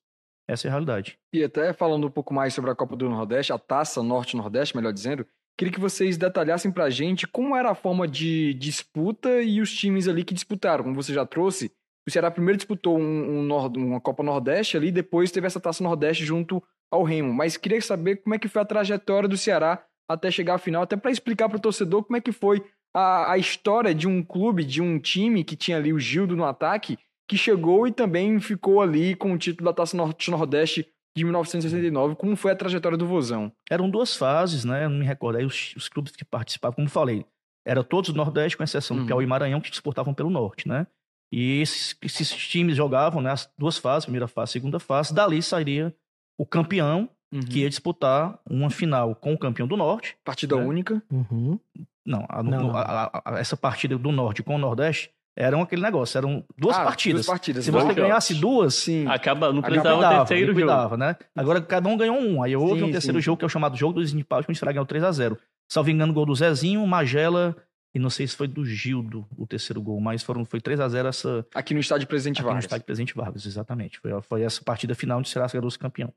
[0.48, 1.20] Essa é a realidade.
[1.32, 4.92] E até falando um pouco mais sobre a Copa do Nordeste, a Taça Norte-Nordeste, melhor
[4.92, 5.26] dizendo,
[5.62, 10.08] Queria que vocês detalhassem pra gente como era a forma de disputa e os times
[10.08, 10.84] ali que disputaram.
[10.84, 11.72] Como você já trouxe,
[12.04, 16.26] o Ceará primeiro disputou um, um uma Copa Nordeste ali, depois teve essa Taça Nordeste
[16.26, 17.32] junto ao Remo.
[17.32, 20.82] Mas queria saber como é que foi a trajetória do Ceará até chegar à final,
[20.82, 24.24] até para explicar para o torcedor como é que foi a, a história de um
[24.24, 26.98] clube, de um time que tinha ali o Gildo no ataque,
[27.30, 32.16] que chegou e também ficou ali com o título da Taça Norte-Nordeste de 1969.
[32.16, 33.52] Como foi a trajetória do Vozão?
[33.70, 34.86] Eram duas fases, né?
[34.86, 35.38] Eu não me recordo.
[35.38, 37.26] Aí os, os clubes que participavam, como falei,
[37.66, 39.08] eram todos do Nordeste, com exceção do uhum.
[39.08, 40.88] Piauí e Maranhão, que disputavam pelo Norte, né?
[41.32, 45.14] E esses, esses times jogavam né, as duas fases, primeira fase, segunda fase.
[45.14, 45.96] Dali sairia
[46.38, 47.40] o campeão, uhum.
[47.40, 50.18] que ia disputar uma final com o campeão do Norte.
[50.26, 50.64] Partida né?
[50.64, 51.02] única?
[51.10, 51.58] Uhum.
[52.06, 52.76] Não, a, não.
[52.76, 56.84] A, a, essa partida do Norte com o Nordeste eram aquele negócio, eram duas ah,
[56.84, 57.26] partidas.
[57.26, 57.66] Duas partidas.
[57.66, 59.08] Se você ganhasse duas, sim.
[59.08, 60.98] Acaba, não precisava acabava, terceiro jogo.
[60.98, 61.16] Né?
[61.36, 62.44] Agora cada um ganhou um.
[62.44, 63.24] Aí houve sim, um terceiro sim.
[63.24, 65.38] jogo que é o chamado jogo dos empalhos, que o Estrada ganhou 3x0.
[65.70, 67.56] Salvo engano, gol do Zezinho, Magela
[67.94, 70.88] e não sei se foi do Gildo o terceiro gol, mas foram, foi 3 a
[70.88, 71.46] 0 essa.
[71.54, 72.64] Aqui no estádio Presidente Aqui Vargas.
[72.64, 74.00] no estádio Presidente Vargas, exatamente.
[74.00, 76.14] Foi, foi essa partida final onde o Ceará se campeão.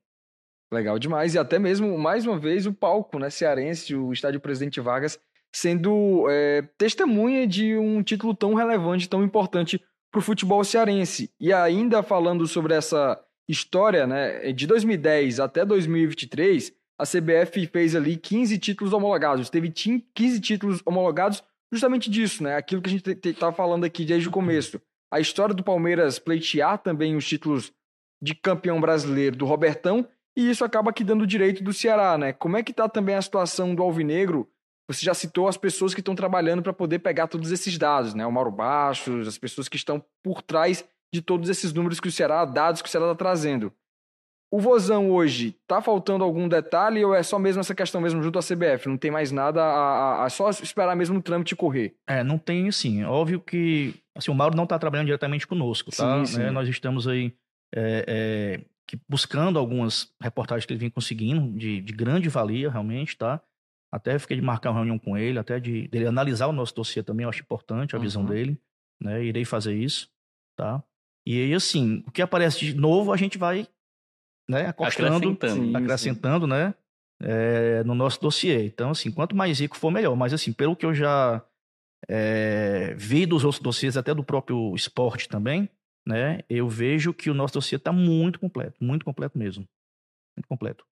[0.72, 1.34] Legal demais.
[1.34, 5.18] E até mesmo, mais uma vez, o palco né, cearense, o estádio Presidente Vargas,
[5.54, 11.30] sendo é, testemunha de um título tão relevante, tão importante para o futebol cearense.
[11.40, 18.16] E ainda falando sobre essa história, né, de 2010 até 2023, a CBF fez ali
[18.16, 19.48] 15 títulos homologados.
[19.50, 22.56] Teve 15 títulos homologados justamente disso, né?
[22.56, 24.80] Aquilo que a gente estava falando aqui desde o começo.
[25.12, 27.72] A história do Palmeiras pleitear também os títulos
[28.22, 32.32] de campeão brasileiro do Robertão, e isso acaba aqui dando direito do Ceará, né?
[32.32, 34.48] Como é que tá também a situação do Alvinegro?
[34.88, 38.26] Você já citou as pessoas que estão trabalhando para poder pegar todos esses dados, né?
[38.26, 42.12] O Mauro Baixos, as pessoas que estão por trás de todos esses números que o
[42.12, 43.72] Ceará, dados que o Ceará está trazendo.
[44.52, 48.38] O Vozão hoje, tá faltando algum detalhe ou é só mesmo essa questão mesmo junto
[48.38, 48.88] à CBF?
[48.88, 51.96] Não tem mais nada a, a, a só esperar mesmo o trâmite correr?
[52.06, 53.02] É, não tem sim.
[53.04, 56.24] Óbvio que assim, o Mauro não está trabalhando diretamente conosco, tá?
[56.24, 56.42] Sim, sim.
[56.42, 57.34] É, nós estamos aí
[57.74, 63.16] é, é, que buscando algumas reportagens que ele vem conseguindo de, de grande valia, realmente,
[63.16, 63.40] tá?
[63.94, 67.00] Até fiquei de marcar uma reunião com ele, até de dele analisar o nosso dossiê
[67.00, 68.02] também, eu acho importante a uhum.
[68.02, 68.60] visão dele,
[69.00, 69.22] né?
[69.24, 70.10] Irei fazer isso,
[70.56, 70.82] tá?
[71.24, 73.68] E aí, assim, o que aparece de novo, a gente vai
[74.50, 76.74] né, acostando, acrescentando, acrescentando né,
[77.22, 78.66] é, no nosso dossiê.
[78.66, 80.16] Então, assim, quanto mais rico for, melhor.
[80.16, 81.40] Mas, assim, pelo que eu já
[82.08, 85.70] é, vi dos outros dossiês, até do próprio esporte também,
[86.04, 89.64] né, eu vejo que o nosso dossiê está muito completo, muito completo mesmo.
[90.36, 90.84] Muito completo.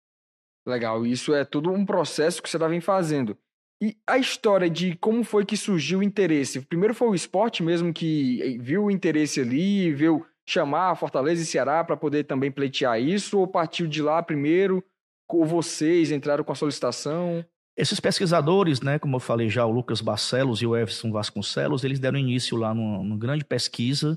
[0.67, 3.37] Legal, isso é tudo um processo que você já vem fazendo.
[3.83, 6.61] E a história de como foi que surgiu o interesse?
[6.61, 11.83] Primeiro foi o esporte mesmo que viu o interesse ali, viu chamar Fortaleza e Ceará
[11.83, 13.41] para poder também pleitear isso?
[13.41, 14.85] Ou partiu de lá primeiro?
[15.29, 17.45] Ou vocês entraram com a solicitação?
[17.77, 21.99] Esses pesquisadores, né, como eu falei já, o Lucas Barcelos e o Everson Vasconcelos, eles
[21.99, 24.17] deram início lá numa, numa grande pesquisa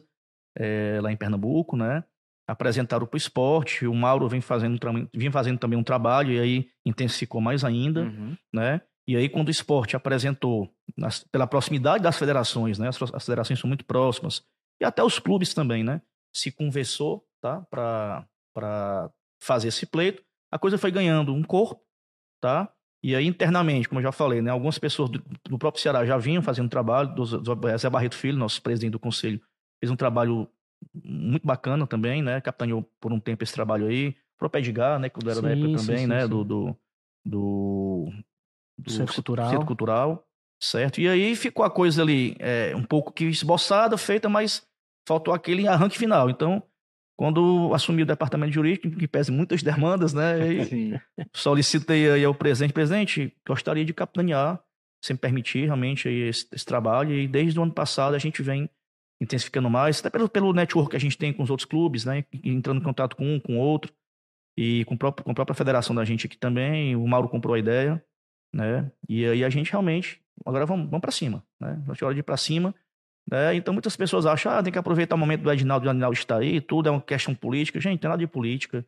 [0.58, 2.03] é, lá em Pernambuco, né?
[2.47, 4.79] Apresentaram para o esporte, o Mauro vem fazendo,
[5.13, 8.38] vem fazendo também um trabalho e aí intensificou mais ainda, uhum.
[8.53, 8.81] né?
[9.08, 12.88] E aí quando o esporte apresentou, nas, pela proximidade das federações, né?
[12.88, 14.43] As, as federações são muito próximas,
[14.79, 16.01] e até os clubes também, né?
[16.36, 19.10] se conversou tá, para
[19.41, 20.21] fazer esse pleito.
[20.51, 21.81] A coisa foi ganhando um corpo,
[22.41, 22.69] tá?
[23.01, 26.17] E aí, internamente, como eu já falei, né, algumas pessoas do, do próprio Ceará já
[26.17, 29.39] vinham fazendo trabalho, do, do Zé Barreto Filho, nosso presidente do conselho,
[29.79, 30.49] fez um trabalho
[30.93, 32.41] muito bacana também, né?
[32.41, 34.09] Capitaneou por um tempo esse trabalho aí.
[34.09, 35.09] O próprio Edgar, né?
[35.09, 36.27] Que era sim, da época sim, também, sim, né?
[36.27, 36.77] Do, do,
[37.25, 38.11] do,
[38.77, 39.49] do Centro Cultural.
[39.49, 40.27] Centro Cultural,
[40.61, 41.01] certo?
[41.01, 44.65] E aí ficou a coisa ali é, um pouco que esboçada, feita, mas
[45.07, 46.29] faltou aquele arranque final.
[46.29, 46.63] Então,
[47.17, 50.35] quando assumi o departamento jurídico, que pese muitas demandas, né?
[51.33, 54.61] solicitei aí ao presidente, presidente, gostaria de capitanear,
[55.01, 57.13] se me permitir realmente aí esse, esse, trabalho.
[57.13, 58.69] E desde o ano passado a gente vem
[59.25, 62.23] intensificando mais, até pelo, pelo network que a gente tem com os outros clubes, né?
[62.43, 63.93] Entrando em contato com um, com outro.
[64.57, 66.95] E com, próprio, com a própria federação da gente aqui também.
[66.95, 68.01] O Mauro comprou a ideia,
[68.53, 68.89] né?
[69.09, 71.83] E aí a gente realmente, agora vamos, vamos para cima, né?
[71.88, 72.73] Gente hora de ir para cima
[73.29, 73.55] né?
[73.55, 76.38] Então muitas pessoas acham, ah, tem que aproveitar o momento do Edinaldo, o Edinaldo está
[76.38, 77.79] aí, tudo é uma questão política.
[77.79, 78.85] Gente, não tem nada de política.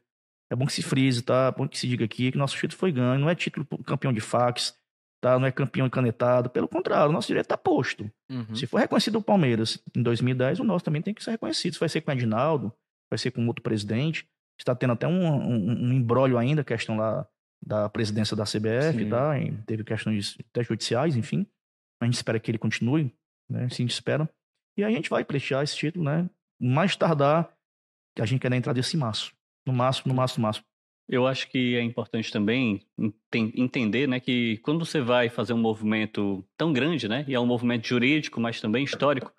[0.50, 1.52] É bom que se frise, tá?
[1.54, 4.14] É bom que se diga aqui que nosso título foi ganho, não é título campeão
[4.14, 4.78] de fax,
[5.22, 5.38] tá?
[5.40, 6.50] Não é campeão canetado.
[6.50, 8.10] Pelo contrário, o nosso direito está posto.
[8.30, 8.56] Uhum.
[8.56, 11.74] Se for reconhecido o Palmeiras em 2010, o nosso também tem que ser reconhecido.
[11.74, 12.74] Se vai ser com o Edinaldo,
[13.10, 14.28] vai ser com outro presidente.
[14.60, 17.28] Está tendo até um, um, um embrólio ainda, questão lá
[17.66, 19.10] da presidência da CBF, Sim.
[19.10, 19.40] tá?
[19.40, 21.46] E teve questões até judiciais, enfim.
[22.02, 23.14] A gente espera que ele continue
[23.50, 23.66] né?
[23.66, 24.30] Assim a gente espera.
[24.78, 26.30] E a gente vai pleitear esse título, né?
[26.60, 27.52] Mais tardar,
[28.16, 29.36] que a gente quer entrar desse máximo.
[29.66, 30.66] No máximo, no máximo, no máximo.
[31.10, 32.82] Eu acho que é importante também
[33.32, 37.46] entender, né, que quando você vai fazer um movimento tão grande, né, e é um
[37.46, 39.32] movimento jurídico, mas também histórico,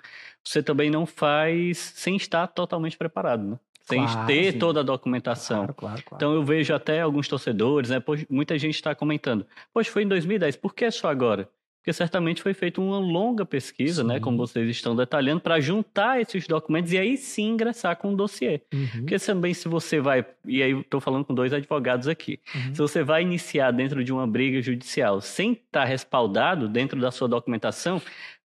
[0.43, 3.59] você também não faz sem estar totalmente preparado, né?
[3.83, 4.59] Sem claro, ter sim.
[4.59, 5.67] toda a documentação.
[5.67, 10.05] Claro, claro, então eu vejo até alguns torcedores, né, muita gente está comentando, poxa, foi
[10.05, 11.49] em 2010, por que só agora?
[11.89, 14.09] Porque certamente foi feita uma longa pesquisa, sim.
[14.09, 18.11] né, como vocês estão detalhando, para juntar esses documentos e aí sim ingressar com o
[18.11, 18.61] um dossiê.
[18.75, 18.89] Uhum.
[18.99, 22.75] Porque também se você vai, e aí estou falando com dois advogados aqui, uhum.
[22.75, 27.11] se você vai iniciar dentro de uma briga judicial sem estar tá respaldado dentro da
[27.11, 28.03] sua documentação,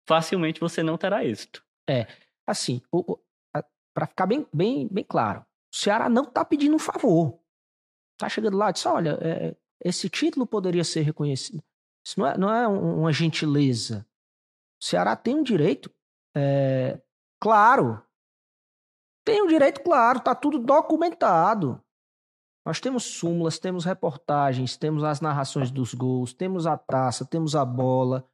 [0.07, 1.63] facilmente você não terá êxito.
[1.89, 2.05] É,
[2.45, 2.83] assim,
[3.95, 5.39] para ficar bem, bem, bem claro,
[5.73, 7.39] o Ceará não está pedindo um favor.
[8.13, 11.63] Está chegando lá e diz, olha, é, esse título poderia ser reconhecido.
[12.05, 14.05] Isso não é, não é uma gentileza.
[14.81, 15.89] O Ceará tem um direito,
[16.35, 17.01] é,
[17.39, 18.03] claro.
[19.25, 21.81] Tem um direito, claro, está tudo documentado.
[22.65, 27.65] Nós temos súmulas, temos reportagens, temos as narrações dos gols, temos a taça, temos a
[27.65, 28.27] bola.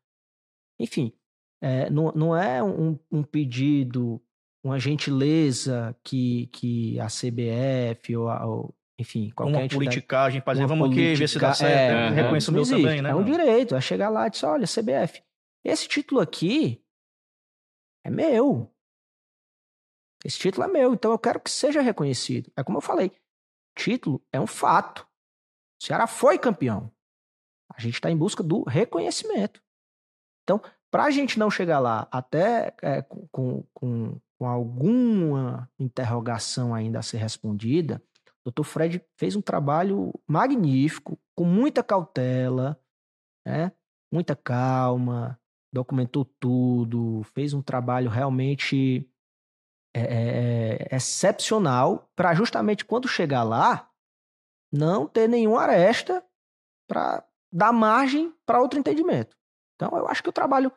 [0.80, 1.14] Enfim,
[1.62, 4.22] é, não, não é um, um, pedido,
[4.64, 10.68] uma gentileza que, que a CBF ou, a, ou enfim, qualquer Uma entidade, politicagem, fazer,
[10.68, 12.14] vamos politica, aqui ver se dá certo.
[12.14, 13.12] É, reconheço meu também, né?
[13.12, 15.24] É um direito, é chegar lá e dizer, olha, CBF,
[15.64, 16.84] esse título aqui
[18.06, 18.70] é meu.
[20.26, 22.52] Esse título é meu, então eu quero que seja reconhecido.
[22.58, 23.14] É como eu falei,
[23.74, 25.08] título é um fato.
[25.82, 26.92] O Ceará foi campeão.
[27.74, 29.64] A gente está em busca do reconhecimento.
[30.44, 37.00] Então, para a gente não chegar lá até é, com, com, com alguma interrogação ainda
[37.00, 38.04] a ser respondida,
[38.52, 38.64] Dr.
[38.64, 42.80] Fred fez um trabalho magnífico, com muita cautela,
[43.46, 43.72] né?
[44.12, 45.40] muita calma,
[45.74, 49.10] documentou tudo, fez um trabalho realmente
[49.96, 53.90] é, é, é excepcional para justamente quando chegar lá
[54.72, 56.24] não ter nenhuma aresta
[56.88, 59.36] para dar margem para outro entendimento.
[59.76, 60.72] Então eu acho que o trabalho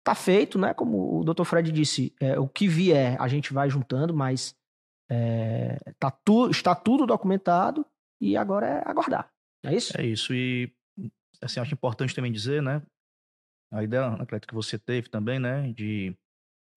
[0.00, 0.74] está feito, né?
[0.74, 1.44] Como o Dr.
[1.44, 4.54] Fred disse, é, o que vier a gente vai juntando, mas
[5.10, 7.84] é, tá tu, está tudo documentado
[8.20, 9.30] e agora é aguardar.
[9.64, 9.98] É isso?
[9.98, 10.34] É isso.
[10.34, 10.72] E
[11.40, 12.82] assim, acho importante também dizer, né?
[13.72, 15.72] A ideia, Anacleto, que você teve também, né?
[15.72, 16.16] De,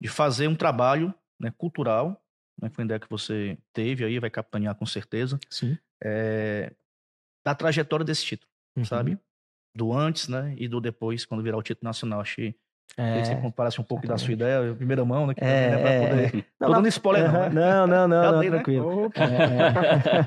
[0.02, 2.22] de fazer um trabalho né, cultural,
[2.62, 2.70] né?
[2.70, 5.40] Foi uma ideia que você teve aí, vai capitanear com certeza.
[5.50, 5.78] Sim.
[6.04, 6.74] É,
[7.46, 8.86] da trajetória desse título, uhum.
[8.86, 9.20] sabe?
[9.76, 10.54] Do antes, né?
[10.58, 12.22] E do depois, quando virar o título nacional.
[12.22, 12.56] Achei
[12.98, 15.34] é, você comparasse um pouco da sua ideia, primeira mão, né?
[15.34, 16.46] Que é, né, pra poder...
[16.60, 17.40] Não, Tô dando spoiler, não.
[17.42, 17.50] Né?
[17.50, 19.02] Não, não, não, não, tranquilo.
[19.02, 19.12] Né?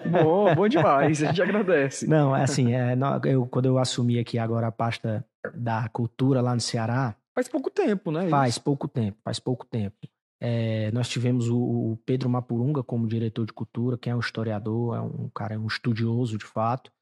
[0.04, 2.06] É, bom, bom demais, a gente agradece.
[2.06, 5.24] Não, é assim, é, eu, quando eu assumi aqui agora a pasta
[5.54, 7.14] da cultura lá no Ceará...
[7.34, 8.28] Faz pouco tempo, né?
[8.28, 8.62] Faz isso?
[8.62, 9.96] pouco tempo, faz pouco tempo.
[10.40, 14.96] É, nós tivemos o, o, Pedro Mapurunga como diretor de cultura, que é um historiador,
[14.96, 16.92] é um cara, é um estudioso de fato.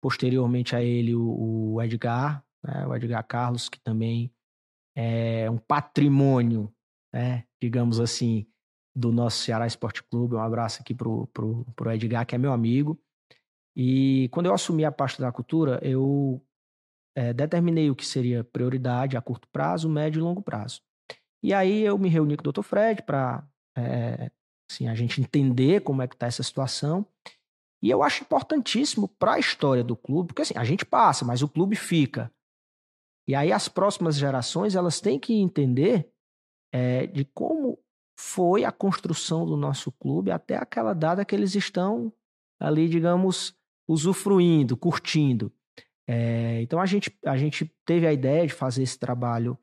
[0.00, 4.30] Posteriormente a ele, o, o Edgar, né, o Edgar Carlos, que também
[4.96, 6.72] é, um patrimônio,
[7.12, 8.46] né, digamos assim,
[8.94, 10.34] do nosso Ceará Esporte Clube.
[10.34, 13.00] Um abraço aqui pro, pro, pro Edgar, que é meu amigo.
[13.76, 16.44] E quando eu assumi a pasta da cultura, eu
[17.16, 20.82] é, determinei o que seria prioridade a curto prazo, médio e longo prazo.
[21.42, 22.62] E aí eu me reuni com o Dr.
[22.62, 24.30] Fred para é,
[24.70, 27.06] assim, a gente entender como é que está essa situação.
[27.82, 31.42] E eu acho importantíssimo para a história do clube, porque assim, a gente passa, mas
[31.42, 32.30] o clube fica.
[33.28, 36.10] E aí as próximas gerações elas têm que entender
[36.72, 37.78] é, de como
[38.18, 42.12] foi a construção do nosso clube até aquela data que eles estão
[42.60, 43.56] ali, digamos,
[43.88, 45.52] usufruindo, curtindo.
[46.08, 49.58] É, então a gente, a gente teve a ideia de fazer esse trabalho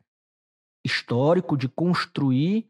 [0.86, 2.70] histórico, de construir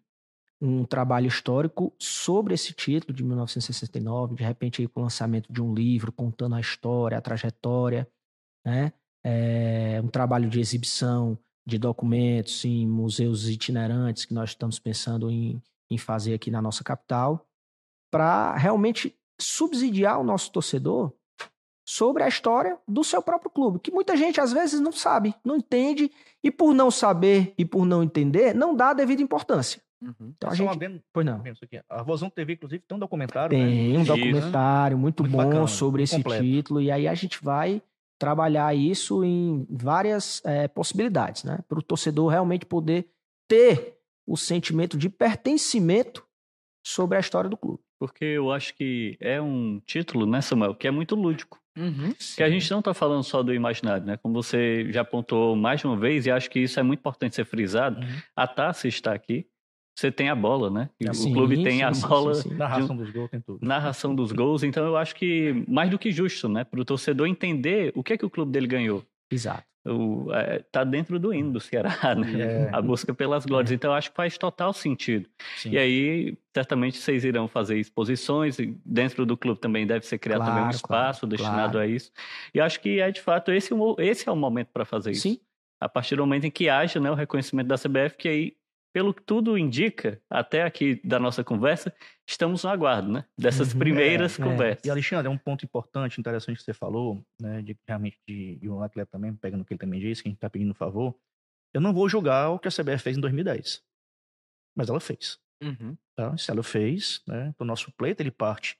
[0.61, 5.61] um trabalho histórico sobre esse título de 1969, de repente aí com o lançamento de
[5.61, 8.09] um livro contando a história, a trajetória,
[8.65, 8.91] né?
[9.23, 15.61] É, um trabalho de exibição de documentos em museus itinerantes que nós estamos pensando em,
[15.89, 17.45] em fazer aqui na nossa capital,
[18.11, 21.13] para realmente subsidiar o nosso torcedor
[21.87, 25.55] sobre a história do seu próprio clube, que muita gente às vezes não sabe, não
[25.55, 26.11] entende,
[26.43, 29.81] e por não saber e por não entender, não dá a devida importância.
[30.01, 30.33] Uhum.
[30.37, 30.69] Então, a gente...
[30.69, 31.43] Adendo, pois não.
[31.89, 33.49] A Vozão TV, inclusive, tem um documentário.
[33.49, 33.99] Tem né?
[33.99, 36.43] um documentário muito, muito bom bacana, sobre esse completo.
[36.43, 37.81] título, e aí a gente vai
[38.19, 41.59] trabalhar isso em várias é, possibilidades, né?
[41.67, 43.07] Para o torcedor realmente poder
[43.47, 46.23] ter o sentimento de pertencimento
[46.85, 47.79] sobre a história do clube.
[47.97, 51.59] Porque eu acho que é um título, né, Samuel, que é muito lúdico.
[51.77, 54.17] Uhum, que a gente não está falando só do imaginário, né?
[54.17, 57.35] Como você já apontou mais de uma vez, e acho que isso é muito importante
[57.35, 58.21] ser frisado, uhum.
[58.35, 59.47] a taça está aqui
[59.99, 60.89] você tem a bola, né?
[60.99, 62.33] E sim, o clube tem sim, a bola.
[62.35, 63.67] Sim, Narração dos gols, tem tudo.
[63.67, 64.63] Narração dos gols.
[64.63, 66.63] Então eu acho que mais do que justo, né?
[66.63, 69.03] Para o torcedor entender o que é que o clube dele ganhou.
[69.29, 69.63] Exato.
[69.85, 72.41] O, é, tá dentro do hino do Ceará, né?
[72.41, 72.69] É.
[72.71, 73.71] A busca pelas glórias.
[73.71, 73.75] É.
[73.75, 75.29] Então, eu acho que faz total sentido.
[75.57, 75.71] Sim.
[75.71, 78.57] E aí, certamente, vocês irão fazer exposições.
[78.85, 81.79] dentro do clube também deve ser criado claro, também um espaço claro, destinado claro.
[81.79, 82.11] a isso.
[82.53, 85.23] E acho que é, de fato, esse, esse é o momento para fazer isso.
[85.23, 85.39] Sim.
[85.81, 88.53] A partir do momento em que haja né, o reconhecimento da CBF, que aí,
[88.91, 91.93] pelo que tudo indica, até aqui da nossa conversa,
[92.27, 93.25] estamos no aguardo, né?
[93.37, 93.79] Dessas uhum.
[93.79, 94.85] primeiras é, conversas.
[94.85, 94.87] É.
[94.87, 97.61] E Alexandre, é um ponto importante, interessante que você falou, né?
[97.61, 100.31] De realmente de, de um atleta também, pegando o que ele também disse, que a
[100.31, 101.15] gente está pedindo um favor.
[101.73, 103.83] Eu não vou julgar o que a CBF fez em 2010.
[104.75, 105.39] Mas ela fez.
[105.61, 105.95] Uhum.
[106.15, 106.35] Tá?
[106.37, 107.53] Se ela fez, né?
[107.59, 108.77] O nosso pleito ele parte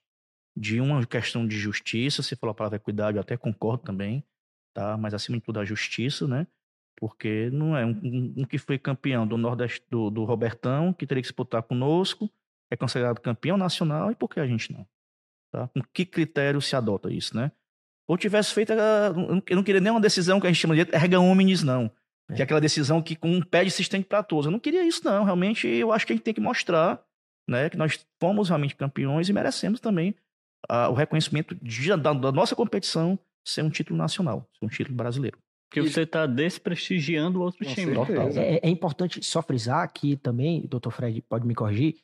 [0.58, 2.24] de uma questão de justiça.
[2.24, 4.24] Se falou a palavra equidade, eu até concordo também,
[4.74, 4.98] tá?
[4.98, 6.48] Mas acima de tudo a justiça, né?
[7.00, 11.08] Porque não é um, um, um que foi campeão do Nordeste do, do, Robertão, que
[11.08, 12.30] teria que disputar conosco,
[12.70, 14.86] é considerado campeão nacional, e por que a gente não?
[15.52, 15.68] Tá?
[15.70, 17.52] Com que critério se adota isso, né?
[18.08, 18.74] Ou tivesse feito.
[18.74, 21.92] Eu não queria nenhuma decisão que a gente chama de erga omnes, não.
[22.30, 22.36] É.
[22.36, 24.46] Que é aquela decisão que com um pé de se estende para todos.
[24.46, 25.24] Eu não queria isso, não.
[25.24, 27.04] Realmente, eu acho que a gente tem que mostrar
[27.48, 30.16] né, que nós fomos realmente campeões e merecemos também
[30.72, 34.96] uh, o reconhecimento de, da, da, nossa competição ser um título nacional, ser um título
[34.96, 35.38] brasileiro.
[35.70, 37.96] Porque você está desprestigiando o outro Com time.
[38.36, 41.98] É, é, importante só frisar aqui também, doutor Fred pode me corrigir,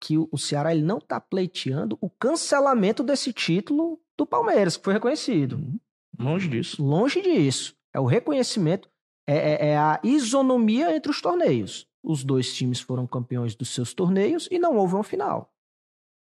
[0.00, 4.92] que o, Ceará ele não está pleiteando o cancelamento desse título do Palmeiras, que foi
[4.92, 5.56] reconhecido.
[5.56, 5.80] Uhum.
[6.20, 6.84] Longe disso.
[6.84, 7.76] Longe disso.
[7.92, 8.88] É o reconhecimento,
[9.26, 11.88] é, é, é a isonomia entre os torneios.
[12.00, 15.52] Os dois times foram campeões dos seus torneios e não houve uma final.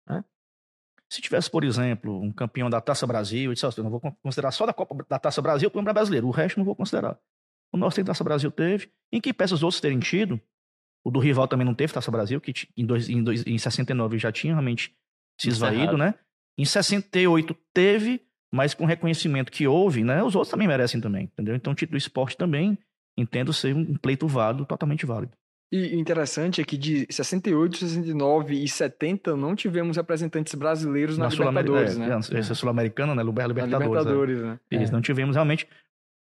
[0.09, 0.25] Né?
[1.11, 4.51] Se tivesse, por exemplo, um campeão da Taça Brasil, eu disse, eu não vou considerar
[4.51, 7.19] só da Copa da Taça Brasil o brasileiro, o resto não vou considerar.
[7.73, 10.41] O nosso tem Taça Brasil teve, em que peça os outros terem tido,
[11.05, 14.19] o do rival também não teve Taça Brasil, que em, dois, em, dois, em 69
[14.19, 14.97] já tinha realmente
[15.39, 16.15] se esvaído, né?
[16.57, 20.23] Em 68 teve, mas com reconhecimento que houve, né?
[20.23, 21.55] Os outros também merecem também, entendeu?
[21.55, 22.79] Então o título do esporte também
[23.17, 25.33] entendo ser um pleito válido, totalmente válido.
[25.75, 31.31] E interessante é que de 68, 69 e 70 não tivemos representantes brasileiros na, na
[31.31, 32.11] Libertadores, né?
[32.31, 33.25] É, essa é sul-americana, né?
[33.25, 33.73] Libertadores.
[33.73, 34.51] Libertadores, né?
[34.71, 34.83] né?
[34.83, 34.95] Isso, é.
[34.95, 35.67] não tivemos realmente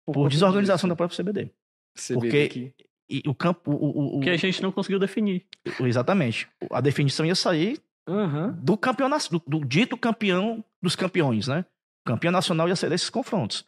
[0.04, 0.88] por, por desorganização disso.
[0.88, 1.52] da própria CBD.
[1.96, 2.72] CBD porque
[3.08, 3.70] e, o campo...
[3.70, 5.46] O, o, que a gente não conseguiu definir.
[5.78, 6.48] Exatamente.
[6.72, 7.78] A definição ia sair
[8.08, 8.50] uhum.
[8.58, 11.64] do campeonato, do, do dito campeão dos campeões, né?
[12.04, 13.64] O campeão nacional ia ser desses confrontos.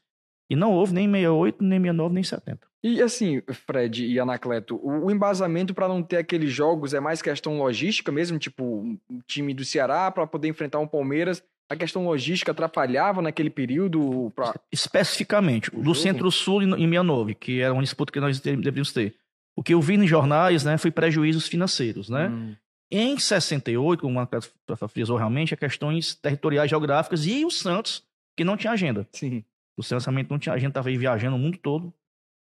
[0.50, 2.66] E não houve nem 68, nem 69, nem 70.
[2.88, 7.20] E assim, Fred e Anacleto, o, o embasamento para não ter aqueles jogos é mais
[7.20, 8.64] questão logística mesmo, tipo,
[9.10, 14.32] o time do Ceará para poder enfrentar um Palmeiras, a questão logística atrapalhava naquele período?
[14.36, 14.54] Pra...
[14.70, 19.16] Especificamente, o do Centro-Sul em Mianove, que era uma disputa que nós deveríamos ter.
[19.56, 22.08] O que eu vi nos jornais né, foi prejuízos financeiros.
[22.08, 22.28] Né?
[22.28, 22.54] Hum.
[22.88, 28.04] Em 68, como a frisou realmente, é questões territoriais geográficas e o Santos,
[28.36, 29.08] que não tinha agenda.
[29.10, 29.42] Sim.
[29.76, 31.92] O Santos realmente não tinha agenda, estava viajando o mundo todo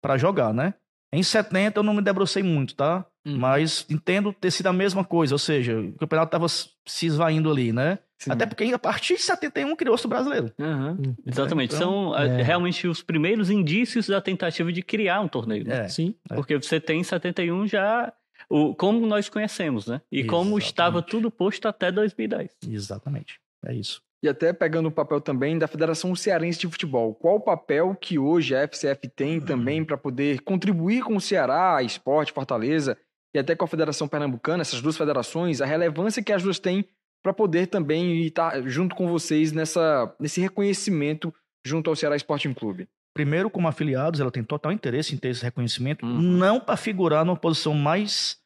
[0.03, 0.73] para jogar, né?
[1.13, 3.05] Em 70 eu não me debrucei muito, tá?
[3.25, 3.37] Hum.
[3.37, 7.71] Mas entendo ter sido a mesma coisa, ou seja, o campeonato estava se esvaindo ali,
[7.71, 7.99] né?
[8.17, 8.31] Sim.
[8.31, 10.51] Até porque a partir de 71 criou-se o brasileiro.
[10.59, 11.15] Uhum.
[11.25, 11.75] Exatamente.
[11.75, 12.41] Então, São é.
[12.41, 15.65] realmente os primeiros indícios da tentativa de criar um torneio.
[15.65, 15.85] Né?
[15.85, 15.87] É.
[15.87, 16.15] Sim.
[16.29, 16.35] É.
[16.35, 18.11] Porque você tem em 71 já
[18.49, 20.01] o, como nós conhecemos, né?
[20.11, 20.29] E Exatamente.
[20.29, 22.51] como estava tudo posto até 2010.
[22.69, 23.39] Exatamente.
[23.65, 24.01] É isso.
[24.23, 27.13] E até pegando o papel também da Federação Cearense de Futebol.
[27.13, 29.45] Qual o papel que hoje a FCF tem uhum.
[29.45, 32.97] também para poder contribuir com o Ceará, a Esporte, Fortaleza
[33.35, 36.87] e até com a Federação Pernambucana, essas duas federações, a relevância que as duas têm
[37.21, 41.33] para poder também estar junto com vocês nessa, nesse reconhecimento
[41.65, 42.87] junto ao Ceará Sporting Clube?
[43.13, 46.21] Primeiro, como afiliados, ela tem total interesse em ter esse reconhecimento, uhum.
[46.21, 48.37] não para figurar numa posição mais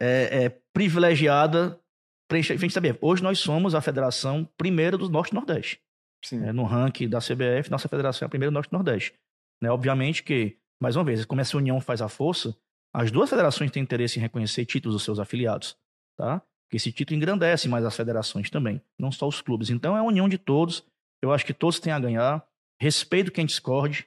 [0.00, 1.78] é, é, privilegiada
[2.28, 5.80] frente saber, hoje nós somos a federação primeira do Norte Nordeste.
[6.32, 9.14] É, no ranking da CBF, nossa federação é a primeira do Norte Nordeste.
[9.62, 9.70] Né?
[9.70, 12.56] Obviamente que, mais uma vez, como essa união faz a força,
[12.92, 15.76] as duas federações têm interesse em reconhecer títulos dos seus afiliados.
[16.16, 16.42] Tá?
[16.66, 19.70] Porque esse título engrandece mais as federações também, não só os clubes.
[19.70, 20.84] Então é a união de todos.
[21.22, 22.46] Eu acho que todos têm a ganhar.
[22.80, 24.06] Respeito quem discorde,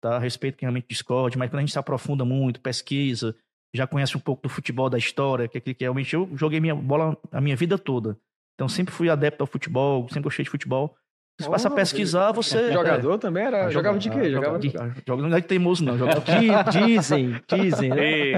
[0.00, 0.18] tá?
[0.18, 3.36] Respeito quem realmente discorde, mas quando a gente se aprofunda muito, pesquisa,
[3.74, 7.16] já conhece um pouco do futebol, da história, que, que realmente eu joguei minha bola
[7.30, 8.16] a minha vida toda.
[8.54, 10.96] Então sempre fui adepto ao futebol, sempre gostei de futebol.
[11.40, 12.72] Se oh, passa a pesquisar, você.
[12.72, 13.66] Jogador é, também era?
[13.66, 14.28] Ah, jogava de quê?
[14.28, 14.72] Jogava de.
[15.06, 15.96] Joga não é de teimoso, não.
[15.96, 16.20] Jogava...
[16.72, 18.32] dizem, dizem, né?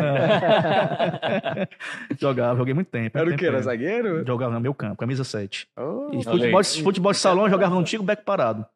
[2.20, 3.16] jogava, joguei muito tempo.
[3.16, 3.46] Era o quê?
[3.46, 4.22] Era zagueiro?
[4.26, 5.66] Jogava no meu campo, camisa 7.
[5.78, 8.66] Oh, e futebol, futebol de salão, jogava no antigo beco parado.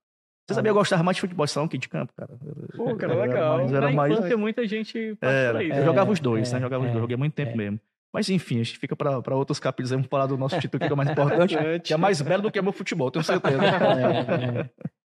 [0.46, 2.38] Você sabia, eu gostava mais de futebol salão que de campo, cara.
[2.76, 3.58] Pô, cara, legal.
[3.58, 4.12] Mas era mais...
[4.12, 5.78] infância, muita gente era, isso.
[5.78, 6.58] Eu jogava os dois, né?
[6.58, 6.66] é, né?
[6.66, 7.56] Jogava os dois, joguei muito tempo é.
[7.56, 7.80] mesmo.
[8.12, 9.90] Mas enfim, a gente fica para outros capítulos.
[9.90, 12.50] Vamos falar do nosso título que é o mais importante, que é mais belo do
[12.50, 13.58] que o meu futebol, tenho certeza.
[13.64, 14.70] É, é.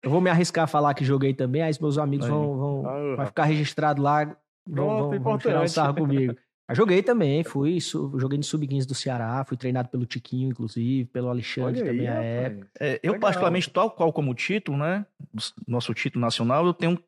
[0.03, 3.16] eu vou me arriscar a falar que joguei também, aí os meus amigos vão, vão
[3.16, 4.37] vai ficar registrado lá,
[4.68, 6.37] vão, vão, vão tirar um sarro comigo.
[6.67, 11.29] Mas joguei também, fui, joguei no Sub-15 do Ceará, fui treinado pelo Tiquinho, inclusive, pelo
[11.29, 12.71] Alexandre Olha também, a época.
[12.81, 15.05] É, eu, particularmente, tal qual como título, né?
[15.69, 16.99] Nosso título nacional, eu tenho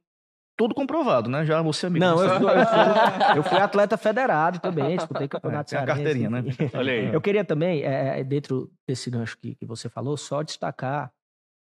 [0.56, 1.44] tudo comprovado, né?
[1.44, 2.04] Já você é amigo.
[2.04, 6.44] Não, eu, eu, fui, eu, fui, atleta federado também, disputei campeonato é, a carteirinha, né?
[6.74, 7.14] Olha aí.
[7.14, 11.10] Eu queria também, é, é, dentro desse gancho que, que você falou, só destacar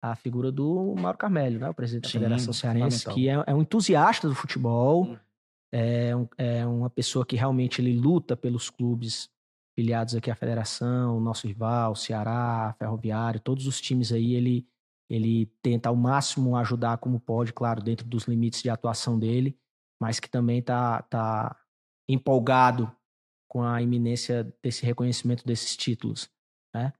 [0.03, 1.69] a figura do Mauro Carmelho, né?
[1.69, 5.17] O presidente Sim, da Federação Cearense, que é, é, um entusiasta do futebol, hum.
[5.75, 9.29] É, um, é uma pessoa que realmente ele luta pelos clubes
[9.75, 14.67] filiados aqui à federação, o nosso rival, o Ceará, Ferroviário, todos os times aí, ele
[15.11, 19.55] ele tenta ao máximo ajudar como pode, claro, dentro dos limites de atuação dele,
[20.01, 21.55] mas que também está tá
[22.09, 22.91] empolgado
[23.47, 26.31] com a iminência desse reconhecimento desses títulos,
[26.75, 26.93] né?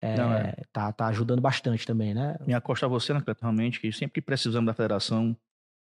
[0.00, 0.54] É, Não, é.
[0.72, 2.36] Tá, tá ajudando bastante também, né?
[2.46, 5.36] Me acosta a você, né, Cleto, realmente, que sempre que precisamos da federação,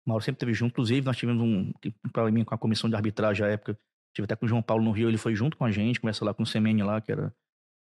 [0.08, 0.72] Mauro sempre esteve junto.
[0.72, 1.74] Inclusive, nós tivemos um
[2.12, 3.78] problema com a comissão de arbitragem à época.
[4.16, 6.24] Tive até com o João Paulo no Rio, ele foi junto com a gente, começa
[6.24, 7.34] lá com o Semene lá, que era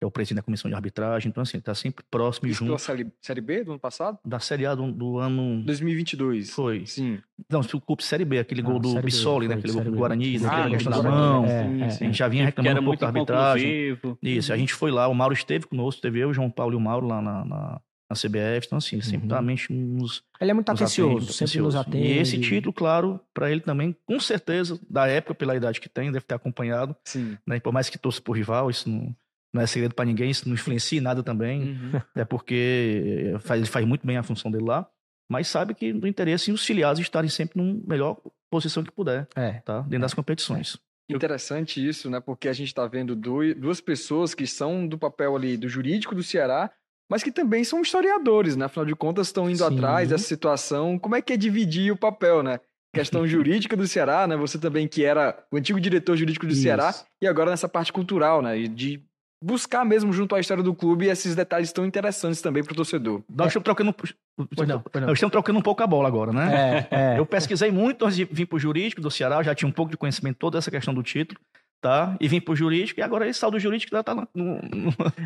[0.02, 1.30] é o presidente da comissão de arbitragem.
[1.30, 2.72] Então, assim, está sempre próximo e junto.
[2.72, 4.18] da série, série B do ano passado?
[4.24, 5.62] Da Série A do, do ano...
[5.64, 6.52] 2022.
[6.52, 6.86] Foi.
[6.86, 7.20] Sim.
[7.50, 9.56] Não, se o Série B, aquele ah, gol do Bissoli, né?
[9.56, 11.46] Aquele gol do Guarani, ah, daquela questão da mão.
[11.46, 13.98] É, é, a gente já vinha reclamando um pouco da arbitragem.
[14.24, 16.78] Isso, a gente foi lá, o Mauro esteve conosco, teve eu, o João Paulo e
[16.78, 19.34] o Mauro lá na, na na CBF, então assim, sempre uhum.
[19.34, 21.66] realmente nos Ele é muito atencioso, sempre atencioso.
[21.66, 22.08] nos atende.
[22.08, 26.12] E esse título, claro, para ele também, com certeza, da época, pela idade que tem,
[26.12, 26.96] deve ter acompanhado.
[27.06, 27.38] Sim.
[27.46, 27.60] Né?
[27.60, 29.16] Por mais que torça por rival, isso não,
[29.54, 32.02] não é segredo para ninguém, isso não influencia em nada também, uhum.
[32.16, 34.90] é porque faz, ele faz muito bem a função dele lá,
[35.32, 39.60] mas sabe que no interesse os filiados estarem sempre na melhor posição que puder, é.
[39.60, 39.82] tá?
[39.82, 40.78] dentro das competições.
[41.08, 42.20] Interessante isso, né?
[42.20, 46.22] Porque a gente está vendo duas pessoas que são do papel ali do jurídico do
[46.22, 46.72] Ceará,
[47.10, 48.66] mas que também são historiadores, né?
[48.66, 49.76] Afinal de contas, estão indo Sim.
[49.76, 51.00] atrás dessa situação.
[51.00, 52.60] Como é que é dividir o papel, né?
[52.94, 54.38] Questão jurídica do Ceará, né?
[54.38, 56.62] Você também que era o antigo diretor jurídico do Isso.
[56.62, 58.56] Ceará e agora nessa parte cultural, né?
[58.68, 59.02] De
[59.42, 63.24] buscar mesmo junto à história do clube esses detalhes tão interessantes também para o torcedor.
[63.30, 65.08] Nós estamos trocando, pois não, pois não.
[65.08, 66.88] Nós estamos trocando um pouco a bola agora, né?
[66.92, 67.20] É, é.
[67.20, 69.92] Eu pesquisei muito antes de vir para o jurídico do Ceará, já tinha um pouco
[69.92, 71.40] de conhecimento de toda essa questão do título,
[71.82, 72.18] tá?
[72.20, 74.60] E vim para o jurídico, e agora esse saldo jurídico já está no, no,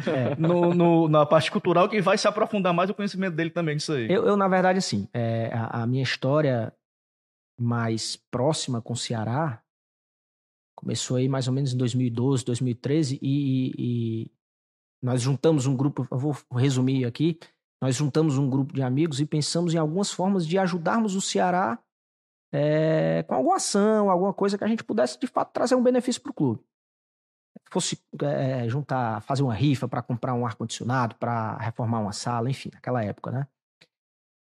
[0.07, 0.35] é.
[0.75, 4.11] no, na parte cultural, que vai se aprofundar mais o conhecimento dele também disso aí.
[4.11, 6.73] Eu, eu na verdade, assim, é, a, a minha história
[7.59, 9.63] mais próxima com o Ceará
[10.83, 14.31] Começou aí mais ou menos em 2012, 2013 e, e
[15.01, 17.39] nós juntamos um grupo, eu vou resumir aqui,
[17.81, 21.79] nós juntamos um grupo de amigos e pensamos em algumas formas de ajudarmos o Ceará
[22.53, 26.21] é, com alguma ação, alguma coisa que a gente pudesse de fato trazer um benefício
[26.21, 26.63] para o clube.
[27.71, 32.69] Fosse é, juntar, fazer uma rifa para comprar um ar-condicionado, para reformar uma sala, enfim,
[32.71, 33.47] naquela época, né?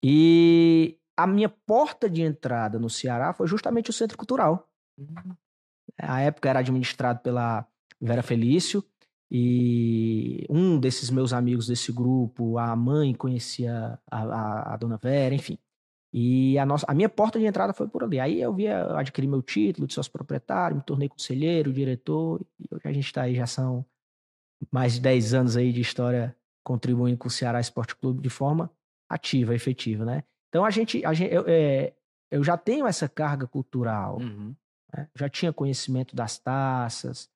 [0.01, 4.69] E a minha porta de entrada no Ceará foi justamente o Centro Cultural.
[4.97, 5.35] Uhum.
[5.97, 7.67] A época era administrado pela
[7.99, 8.81] Vera Felício
[9.29, 15.35] e um desses meus amigos desse grupo, a mãe conhecia a, a, a dona Vera,
[15.35, 15.59] enfim.
[16.11, 18.19] E a, nossa, a minha porta de entrada foi por ali.
[18.19, 22.87] Aí eu via, adquiri meu título de sócio proprietário, me tornei conselheiro, diretor, e hoje
[22.87, 23.85] a gente está aí, já são
[24.71, 28.71] mais de 10 anos aí de história contribuindo com o Ceará Esporte Clube de forma
[29.07, 30.23] ativa, efetiva, né?
[30.49, 31.93] Então a gente, a gente eu, é,
[32.31, 34.55] eu já tenho essa carga cultural, uhum.
[34.95, 35.07] Né?
[35.15, 37.29] Já tinha conhecimento das taças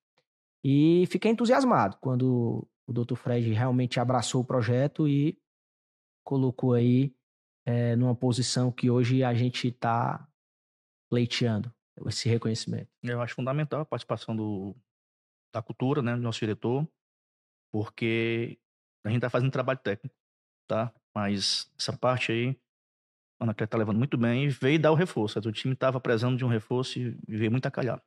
[0.63, 3.15] e fiquei entusiasmado quando o Dr.
[3.15, 5.37] Fred realmente abraçou o projeto e
[6.23, 7.13] colocou aí
[7.65, 10.27] é, numa posição que hoje a gente está
[11.09, 11.73] pleiteando
[12.07, 12.89] esse reconhecimento.
[13.03, 14.75] Eu acho fundamental a participação do,
[15.53, 16.87] da cultura, né, do nosso diretor,
[17.71, 18.57] porque
[19.05, 20.15] a gente está fazendo trabalho técnico,
[20.67, 20.93] tá?
[21.15, 22.57] Mas essa parte aí
[23.39, 25.37] a Anacleto está levando muito bem e veio dar o reforço.
[25.39, 28.01] O time estava precisando de um reforço e veio muito a calhar.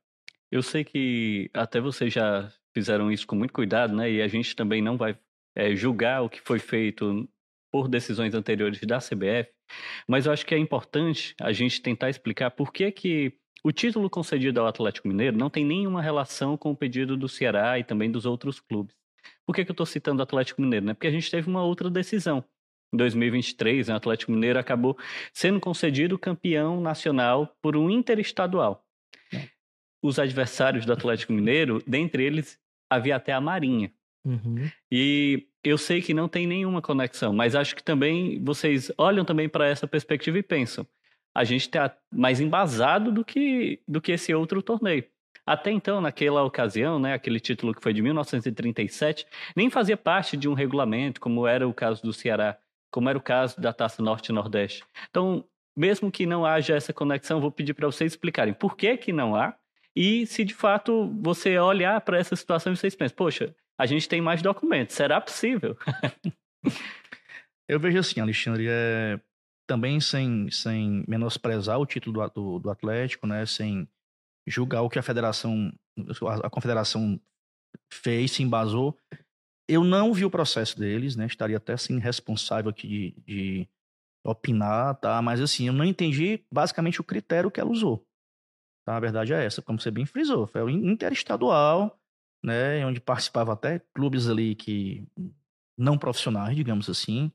[0.51, 4.09] Eu sei que até vocês já fizeram isso com muito cuidado, né?
[4.09, 5.17] E a gente também não vai
[5.55, 7.27] é, julgar o que foi feito
[7.77, 9.51] por decisões anteriores da CBF,
[10.07, 14.09] mas eu acho que é importante a gente tentar explicar por que que o título
[14.09, 18.09] concedido ao Atlético Mineiro não tem nenhuma relação com o pedido do Ceará e também
[18.09, 18.95] dos outros clubes.
[19.45, 20.87] Por que, que eu estou citando o Atlético Mineiro?
[20.87, 20.93] Né?
[20.95, 22.43] Porque a gente teve uma outra decisão
[22.91, 24.97] em 2023, o Atlético Mineiro acabou
[25.31, 28.83] sendo concedido campeão nacional por um interestadual.
[29.31, 29.49] É.
[30.01, 32.59] Os adversários do Atlético Mineiro, dentre eles,
[32.89, 33.91] havia até a Marinha.
[34.25, 34.69] Uhum.
[34.91, 39.49] E eu sei que não tem nenhuma conexão, mas acho que também vocês olham também
[39.49, 40.85] para essa perspectiva e pensam:
[41.33, 45.03] a gente está mais embasado do que, do que esse outro torneio.
[45.45, 50.49] Até então, naquela ocasião, né, aquele título que foi de 1937, nem fazia parte de
[50.49, 52.57] um regulamento, como era o caso do Ceará
[52.91, 54.83] como era o caso da Taça Norte e Nordeste.
[55.09, 55.45] Então,
[55.75, 59.35] mesmo que não haja essa conexão, vou pedir para vocês explicarem por que, que não
[59.35, 59.55] há
[59.95, 64.09] e se de fato você olhar para essa situação e vocês pensam, poxa, a gente
[64.09, 65.77] tem mais documentos, será possível?
[67.69, 69.19] Eu vejo assim, Alexandre, é...
[69.67, 73.45] também sem, sem menosprezar o título do, do, do Atlético, né?
[73.45, 73.87] Sem
[74.47, 75.71] julgar o que a federação,
[76.25, 77.19] a, a confederação
[77.91, 78.97] fez, se embasou.
[79.67, 81.25] Eu não vi o processo deles, né?
[81.25, 83.69] Estaria até assim responsável aqui de, de
[84.25, 85.21] opinar, tá?
[85.21, 88.05] Mas assim, eu não entendi basicamente o critério que ela usou.
[88.85, 88.95] Tá?
[88.95, 91.99] A verdade é essa, como você bem frisou, foi o interestadual,
[92.47, 92.85] né?
[92.85, 95.05] Onde participavam até clubes ali que
[95.77, 97.29] não profissionais, digamos assim,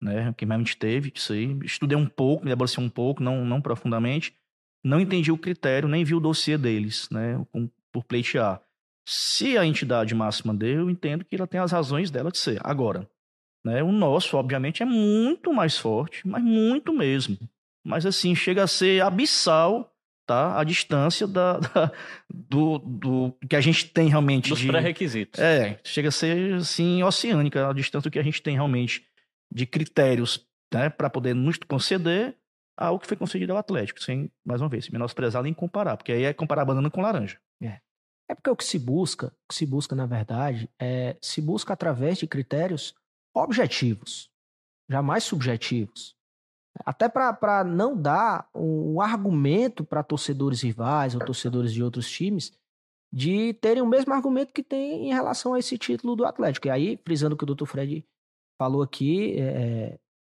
[0.00, 0.32] né?
[0.36, 1.58] Que realmente teve isso aí.
[1.64, 4.34] Estudei um pouco, me debrucei um pouco, não, não profundamente.
[4.84, 7.44] Não entendi o critério, nem vi o dossiê deles, né?
[7.90, 8.62] Por pleitear.
[9.04, 12.60] Se a entidade máxima deu, eu entendo que ela tem as razões dela de ser.
[12.62, 13.08] Agora,
[13.64, 17.36] né, o nosso, obviamente, é muito mais forte, mas muito mesmo.
[17.84, 19.91] Mas assim, chega a ser abissal
[20.32, 20.58] tá?
[20.58, 21.92] A distância da, da,
[22.32, 24.48] do, do que a gente tem realmente.
[24.48, 25.38] Dos de, pré-requisitos.
[25.38, 29.06] É, chega a ser assim, oceânica a distância do que a gente tem realmente
[29.52, 32.34] de critérios né, para poder nos conceder
[32.76, 36.24] ao que foi concedido ao Atlético, sem, mais uma vez, menosprezar nem comparar, porque aí
[36.24, 37.38] é comparar banana com laranja.
[37.62, 37.80] É.
[38.30, 41.74] É porque o que se busca, o que se busca, na verdade, é se busca
[41.74, 42.94] através de critérios
[43.34, 44.30] objetivos,
[44.88, 46.16] jamais subjetivos.
[46.84, 52.52] Até para não dar um argumento para torcedores rivais ou torcedores de outros times
[53.12, 56.66] de terem o mesmo argumento que tem em relação a esse título do Atlético.
[56.66, 57.66] E aí, frisando o que o Dr.
[57.66, 58.06] Fred
[58.58, 59.98] falou aqui, é, é,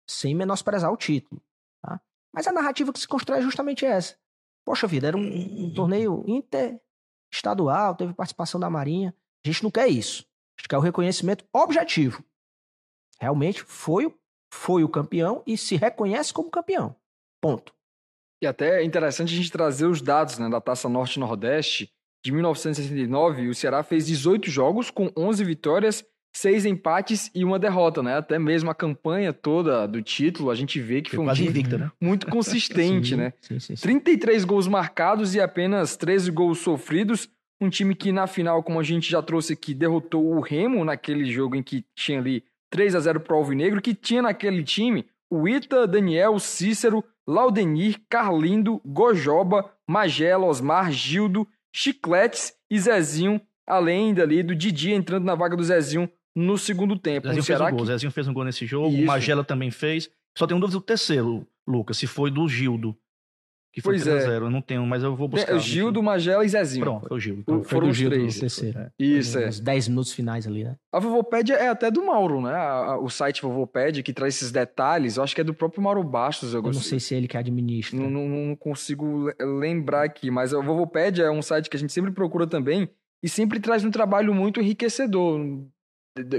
[0.09, 1.43] sem menosprezar o título.
[1.83, 2.01] Tá?
[2.33, 4.16] Mas a narrativa que se constrói é justamente essa.
[4.64, 9.14] Poxa vida, era um, um torneio interestadual, teve participação da Marinha.
[9.45, 10.22] A gente não quer isso.
[10.57, 12.24] A gente quer o reconhecimento objetivo.
[13.20, 14.14] Realmente foi,
[14.53, 16.94] foi o campeão e se reconhece como campeão.
[17.40, 17.72] Ponto.
[18.42, 21.90] E até é interessante a gente trazer os dados né, da Taça Norte-Nordeste.
[22.24, 28.03] De 1969, o Ceará fez 18 jogos com 11 vitórias seis empates e uma derrota,
[28.03, 28.16] né?
[28.16, 31.48] Até mesmo a campanha toda do título, a gente vê que foi, foi um time
[31.48, 31.90] invicta, né?
[32.00, 33.32] muito consistente, sim, né?
[33.40, 33.82] Sim, sim, sim.
[33.82, 37.28] 33 gols marcados e apenas 13 gols sofridos.
[37.61, 41.30] Um time que na final, como a gente já trouxe aqui, derrotou o Remo naquele
[41.30, 42.42] jogo em que tinha ali
[42.73, 48.01] 3 a 0 para o Alvinegro, que tinha naquele time o Ita, Daniel, Cícero, Laudenir,
[48.09, 55.55] Carlindo, Gojoba, Magela, Osmar, Gildo, Chicletes e Zezinho, além dali do Didi entrando na vaga
[55.55, 57.29] do Zezinho no segundo tempo.
[57.29, 57.79] Zezinho fez um gol.
[57.79, 57.87] Que...
[57.87, 59.03] Zezinho fez um gol nesse jogo, Isso.
[59.03, 60.11] o Magela também fez.
[60.37, 62.97] Só tem um dúvida do terceiro, Lucas, se foi do Gildo.
[63.73, 64.37] Que foi pois 3 é.
[64.37, 65.57] Eu não tenho, mas eu vou buscar.
[65.57, 66.85] É, Gildo, Magela e Zezinho.
[66.85, 67.41] Pronto, foi o Gildo.
[67.41, 68.35] Então, foi o Gildo três.
[68.35, 68.79] no terceiro.
[68.79, 68.91] É.
[68.99, 69.49] Isso, é.
[69.49, 70.77] Uns 10 minutos finais ali, né?
[70.93, 72.53] A Vovopédia é até do Mauro, né?
[73.01, 75.16] o site Vovopédia, que traz esses detalhes.
[75.16, 76.53] Eu acho que é do próprio Mauro Bastos.
[76.53, 77.99] Eu, eu não sei se é ele que administra.
[77.99, 81.95] Não, não, não consigo lembrar aqui, mas a Vovopédia é um site que a gente
[81.95, 82.91] sempre procura também
[83.23, 85.41] e sempre traz um trabalho muito enriquecedor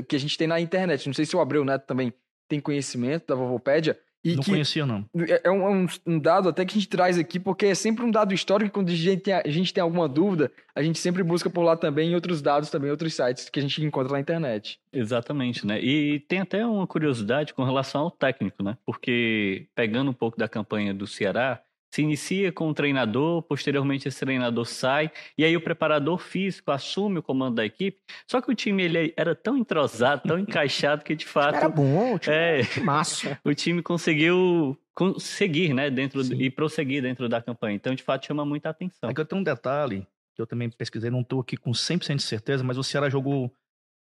[0.08, 1.08] que a gente tem na internet.
[1.08, 2.14] Não sei se o Abreu Neto também
[2.48, 3.98] tem conhecimento da Vovopédia.
[4.24, 5.06] E não conhecia, não.
[5.28, 8.12] É, é um, um, dado até que a gente traz aqui, porque é sempre um
[8.12, 8.72] dado histórico.
[8.72, 11.76] Quando a gente, tem, a gente tem alguma dúvida, a gente sempre busca por lá
[11.76, 14.80] também em outros dados, também outros sites que a gente encontra na internet.
[14.94, 15.84] Exatamente, né?
[15.84, 18.78] E tem até uma curiosidade com relação ao técnico, né?
[18.86, 21.62] Porque pegando um pouco da campanha do Ceará,
[21.94, 27.20] se inicia com o treinador, posteriormente esse treinador sai, e aí o preparador físico assume
[27.20, 28.00] o comando da equipe.
[28.28, 31.54] Só que o time ele era tão entrosado, tão encaixado, que de fato.
[31.54, 33.40] Era bom, o time é, massa.
[33.46, 37.76] O time conseguiu conseguir, né, dentro e prosseguir dentro da campanha.
[37.76, 39.12] Então, de fato, chama muita atenção.
[39.12, 42.16] É que eu tenho um detalhe que eu também pesquisei, não estou aqui com 100%
[42.16, 43.54] de certeza, mas o Ceará jogou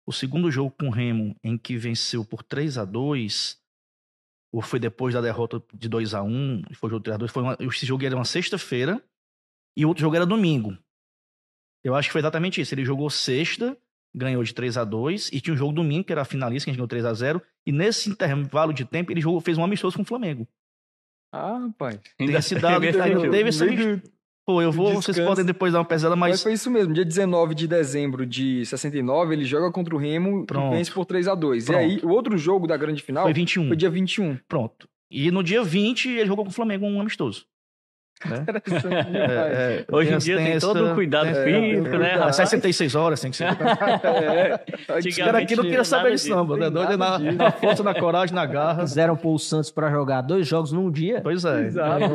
[0.07, 3.60] o segundo jogo com o Remo, em que venceu por 3 a 2
[4.51, 7.17] ou foi depois da derrota de 2 a 1 um, foi o jogo 3 a
[7.17, 9.01] 2 foi uma, esse jogo era uma sexta-feira
[9.75, 10.77] e o outro jogo era domingo.
[11.83, 12.73] Eu acho que foi exatamente isso.
[12.75, 13.77] Ele jogou sexta,
[14.13, 16.71] ganhou de 3 a 2 e tinha um jogo domingo, que era a finalista, que
[16.71, 19.63] a gente ganhou 3 a 0 e nesse intervalo de tempo ele jogou, fez um
[19.63, 20.47] amistoso com o Flamengo.
[21.31, 21.99] Ah, rapaz.
[22.17, 24.01] Tem esse dado, ainda teve amistoso.
[24.45, 25.13] Pô, eu vou, Descanso.
[25.13, 26.31] vocês podem depois dar uma pesada, mas...
[26.31, 26.43] mas...
[26.43, 30.73] foi isso mesmo, dia 19 de dezembro de 69, ele joga contra o Remo Pronto.
[30.73, 31.79] e vence por 3 a 2 Pronto.
[31.79, 33.23] E aí, o outro jogo da grande final...
[33.23, 33.67] Foi 21.
[33.67, 34.37] Foi dia 21.
[34.47, 34.87] Pronto.
[35.11, 37.45] E no dia 20, ele jogou com o Flamengo um amistoso.
[38.29, 38.45] Né?
[39.13, 42.13] É, é, Hoje em dia tem, tem todo o cuidado é, físico, né?
[42.15, 43.47] Às 66 horas tem que ser.
[43.51, 44.59] é.
[45.17, 46.69] Cara aqui não queria saber disso, não, né?
[46.69, 48.81] Doido na, na força, na coragem, na garra.
[48.87, 51.21] Fizeram pôr o Santos pra jogar dois jogos num dia.
[51.21, 51.65] Pois é.
[51.65, 52.05] Exato.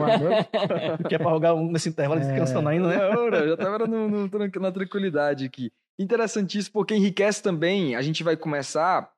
[1.09, 2.25] que é pra jogar um nesse intervalo é.
[2.25, 2.97] descansando ainda, né?
[2.97, 4.31] Não, já tava no, no,
[4.61, 5.71] na tranquilidade aqui.
[5.99, 7.97] Interessantíssimo, porque enriquece também.
[7.97, 9.11] A gente vai começar,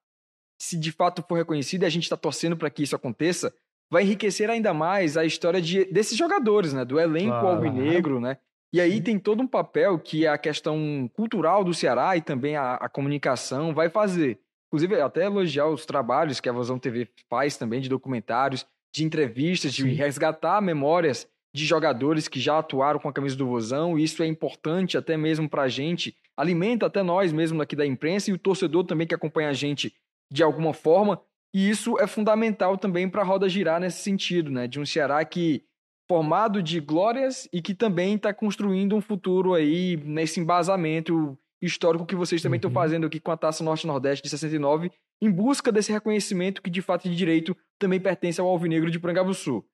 [0.61, 3.53] se de fato for reconhecido, e a gente está torcendo para que isso aconteça,
[3.91, 6.85] vai enriquecer ainda mais a história de, desses jogadores, né?
[6.85, 7.49] Do elenco claro.
[7.49, 8.37] alvinegro, né?
[8.73, 12.75] E aí tem todo um papel que a questão cultural do Ceará e também a,
[12.75, 14.39] a comunicação vai fazer.
[14.69, 19.73] Inclusive, até elogiar os trabalhos que a Vozão TV faz também de documentários, de entrevistas,
[19.73, 19.95] de Sim.
[19.95, 24.27] resgatar memórias de jogadores que já atuaram com a camisa do Vozão, e isso é
[24.27, 28.39] importante até mesmo para a gente, alimenta até nós mesmo aqui da imprensa e o
[28.39, 29.95] torcedor também que acompanha a gente
[30.31, 31.21] de alguma forma,
[31.55, 34.67] e isso é fundamental também para a roda girar nesse sentido, né?
[34.67, 35.65] De um Ceará que
[36.09, 42.15] formado de glórias e que também está construindo um futuro aí nesse embasamento histórico que
[42.15, 42.75] vocês também estão uhum.
[42.75, 44.91] fazendo aqui com a Taça Norte-Nordeste de 69,
[45.21, 49.65] em busca desse reconhecimento que de fato de direito também pertence ao Alvinegro de Prangabuçu.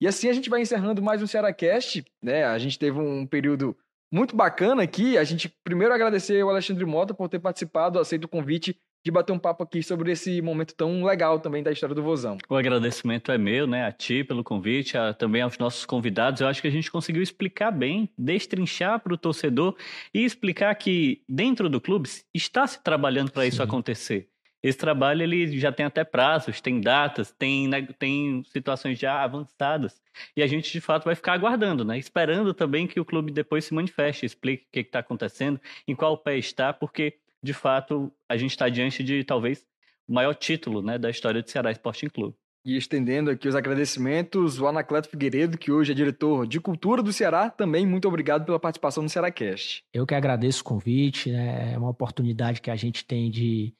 [0.00, 2.44] E assim a gente vai encerrando mais um Cearacast, né?
[2.44, 3.76] A gente teve um período
[4.12, 5.16] muito bacana aqui.
[5.16, 9.32] A gente primeiro agradecer ao Alexandre Mota por ter participado, aceito o convite de bater
[9.32, 12.38] um papo aqui sobre esse momento tão legal também da história do Vozão.
[12.48, 16.40] O agradecimento é meu, né, a ti pelo convite, a, também aos nossos convidados.
[16.40, 19.76] Eu acho que a gente conseguiu explicar bem, destrinchar para o torcedor
[20.12, 24.30] e explicar que dentro do clube está se trabalhando para isso acontecer.
[24.64, 30.00] Esse trabalho ele já tem até prazos, tem datas, tem, né, tem situações já avançadas.
[30.34, 31.98] E a gente, de fato, vai ficar aguardando, né?
[31.98, 36.16] esperando também que o clube depois se manifeste, explique o que está acontecendo, em qual
[36.16, 39.66] pé está, porque, de fato, a gente está diante de talvez
[40.08, 42.34] o maior título né, da história do Ceará Sporting Clube.
[42.64, 47.12] E estendendo aqui os agradecimentos, o Anacleto Figueiredo, que hoje é diretor de cultura do
[47.12, 49.84] Ceará, também muito obrigado pela participação no Cearacast.
[49.92, 51.74] Eu que agradeço o convite, né?
[51.74, 53.74] é uma oportunidade que a gente tem de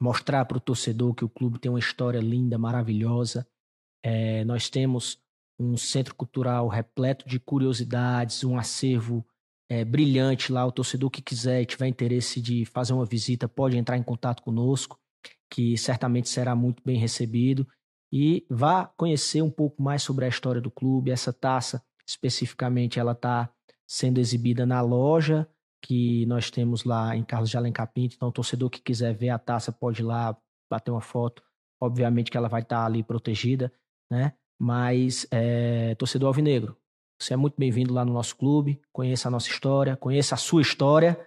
[0.00, 3.46] mostrar para o torcedor que o clube tem uma história linda, maravilhosa.
[4.02, 5.18] É, nós temos
[5.60, 9.22] um centro cultural repleto de curiosidades, um acervo
[9.72, 10.66] é, brilhante lá.
[10.66, 14.42] O torcedor que quiser e tiver interesse de fazer uma visita pode entrar em contato
[14.42, 14.98] conosco,
[15.50, 17.66] que certamente será muito bem recebido.
[18.12, 21.10] E vá conhecer um pouco mais sobre a história do clube.
[21.10, 23.50] Essa taça, especificamente, ela está
[23.88, 25.48] sendo exibida na loja
[25.82, 28.14] que nós temos lá em Carlos de Alencar Pinto.
[28.14, 30.36] Então, o torcedor que quiser ver a taça pode ir lá
[30.70, 31.42] bater uma foto.
[31.80, 33.72] Obviamente que ela vai estar ali protegida,
[34.10, 34.34] né?
[34.60, 36.76] Mas, é, torcedor alvinegro,
[37.22, 38.80] você é muito bem-vindo lá no nosso clube.
[38.92, 41.24] Conheça a nossa história, conheça a sua história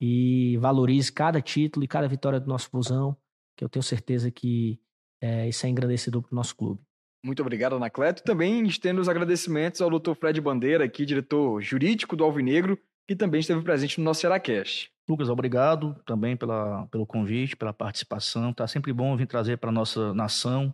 [0.00, 3.16] e valorize cada título e cada vitória do nosso fusão,
[3.56, 4.80] que eu tenho certeza que
[5.20, 6.80] é, isso é engrandecedor para o nosso clube.
[7.24, 8.22] Muito obrigado, Anacleto.
[8.22, 13.40] Também estendo os agradecimentos ao doutor Fred Bandeira, aqui, diretor jurídico do Alvinegro, que também
[13.40, 14.92] esteve presente no nosso Seracast.
[15.08, 18.52] Lucas, obrigado também pela, pelo convite, pela participação.
[18.52, 20.72] Tá sempre bom vir trazer para nossa nação,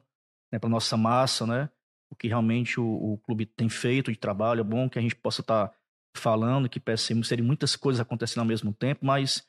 [0.53, 1.71] né, para nossa massa, né,
[2.15, 4.61] o que realmente o, o, clube tem feito de trabalho.
[4.61, 5.75] É bom que a gente possa estar tá
[6.17, 6.81] falando, que
[7.25, 9.47] serem muitas coisas acontecendo ao mesmo tempo, mas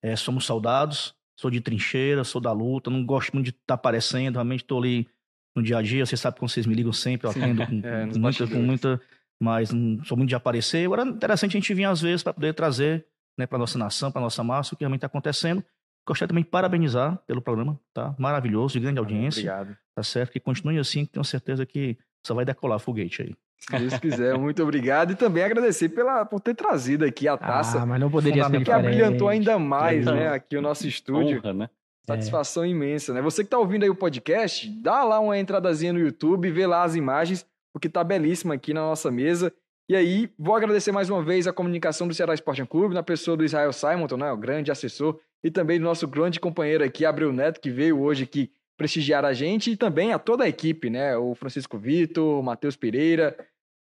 [0.00, 3.74] é, somos soldados, sou de trincheira, sou da luta, não gosto muito de estar tá
[3.74, 5.08] aparecendo, realmente estou ali
[5.56, 8.06] no dia a dia, você sabe que vocês me ligam sempre, eu atendo com, é,
[8.06, 9.00] com, muita, com muita
[9.42, 10.86] mas não sou muito de aparecer.
[10.86, 13.06] Agora é interessante a gente vir às vezes para poder trazer
[13.38, 15.64] né, para nossa nação, para nossa massa, o que realmente está acontecendo.
[16.06, 18.14] Gostaria também de parabenizar pelo programa, tá?
[18.18, 19.40] Maravilhoso, de grande audiência.
[19.40, 19.76] Obrigado.
[19.94, 20.32] Tá certo?
[20.32, 21.96] Que continue assim, que tenho certeza que
[22.26, 23.34] só vai decolar foguete aí.
[23.58, 25.12] Se Deus quiser, muito obrigado.
[25.12, 27.80] E também agradecer pela, por ter trazido aqui a taça.
[27.80, 31.38] Ah, mas não poderia ser Que abrilhantou ainda mais, né, aqui o nosso estúdio.
[31.38, 31.70] Honra, né?
[32.06, 32.68] Satisfação é.
[32.68, 33.22] imensa, né?
[33.22, 36.82] Você que está ouvindo aí o podcast, dá lá uma entradazinha no YouTube, vê lá
[36.82, 39.52] as imagens porque está belíssima aqui na nossa mesa.
[39.86, 43.36] E aí, vou agradecer mais uma vez a comunicação do Ceará Sporting Clube, na pessoa
[43.36, 47.30] do Israel Simonton, né, o grande assessor, e também do nosso grande companheiro aqui, Abreu
[47.34, 51.14] Neto, que veio hoje aqui prestigiar a gente, e também a toda a equipe, né,
[51.18, 53.36] o Francisco Vitor, o Matheus Pereira,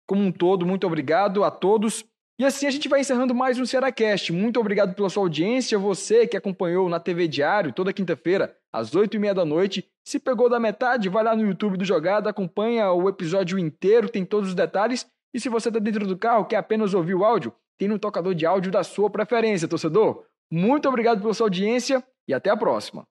[0.07, 2.03] como um todo, muito obrigado a todos.
[2.39, 4.33] E assim a gente vai encerrando mais um Cearacast.
[4.33, 9.17] Muito obrigado pela sua audiência, você que acompanhou na TV Diário toda quinta-feira, às oito
[9.17, 9.87] e meia da noite.
[10.05, 14.25] Se pegou da metade, vai lá no YouTube do Jogada, acompanha o episódio inteiro, tem
[14.25, 15.07] todos os detalhes.
[15.35, 18.35] E se você está dentro do carro, quer apenas ouvir o áudio, tem no tocador
[18.35, 20.25] de áudio da sua preferência, torcedor.
[20.49, 23.05] Muito obrigado pela sua audiência e até a próxima.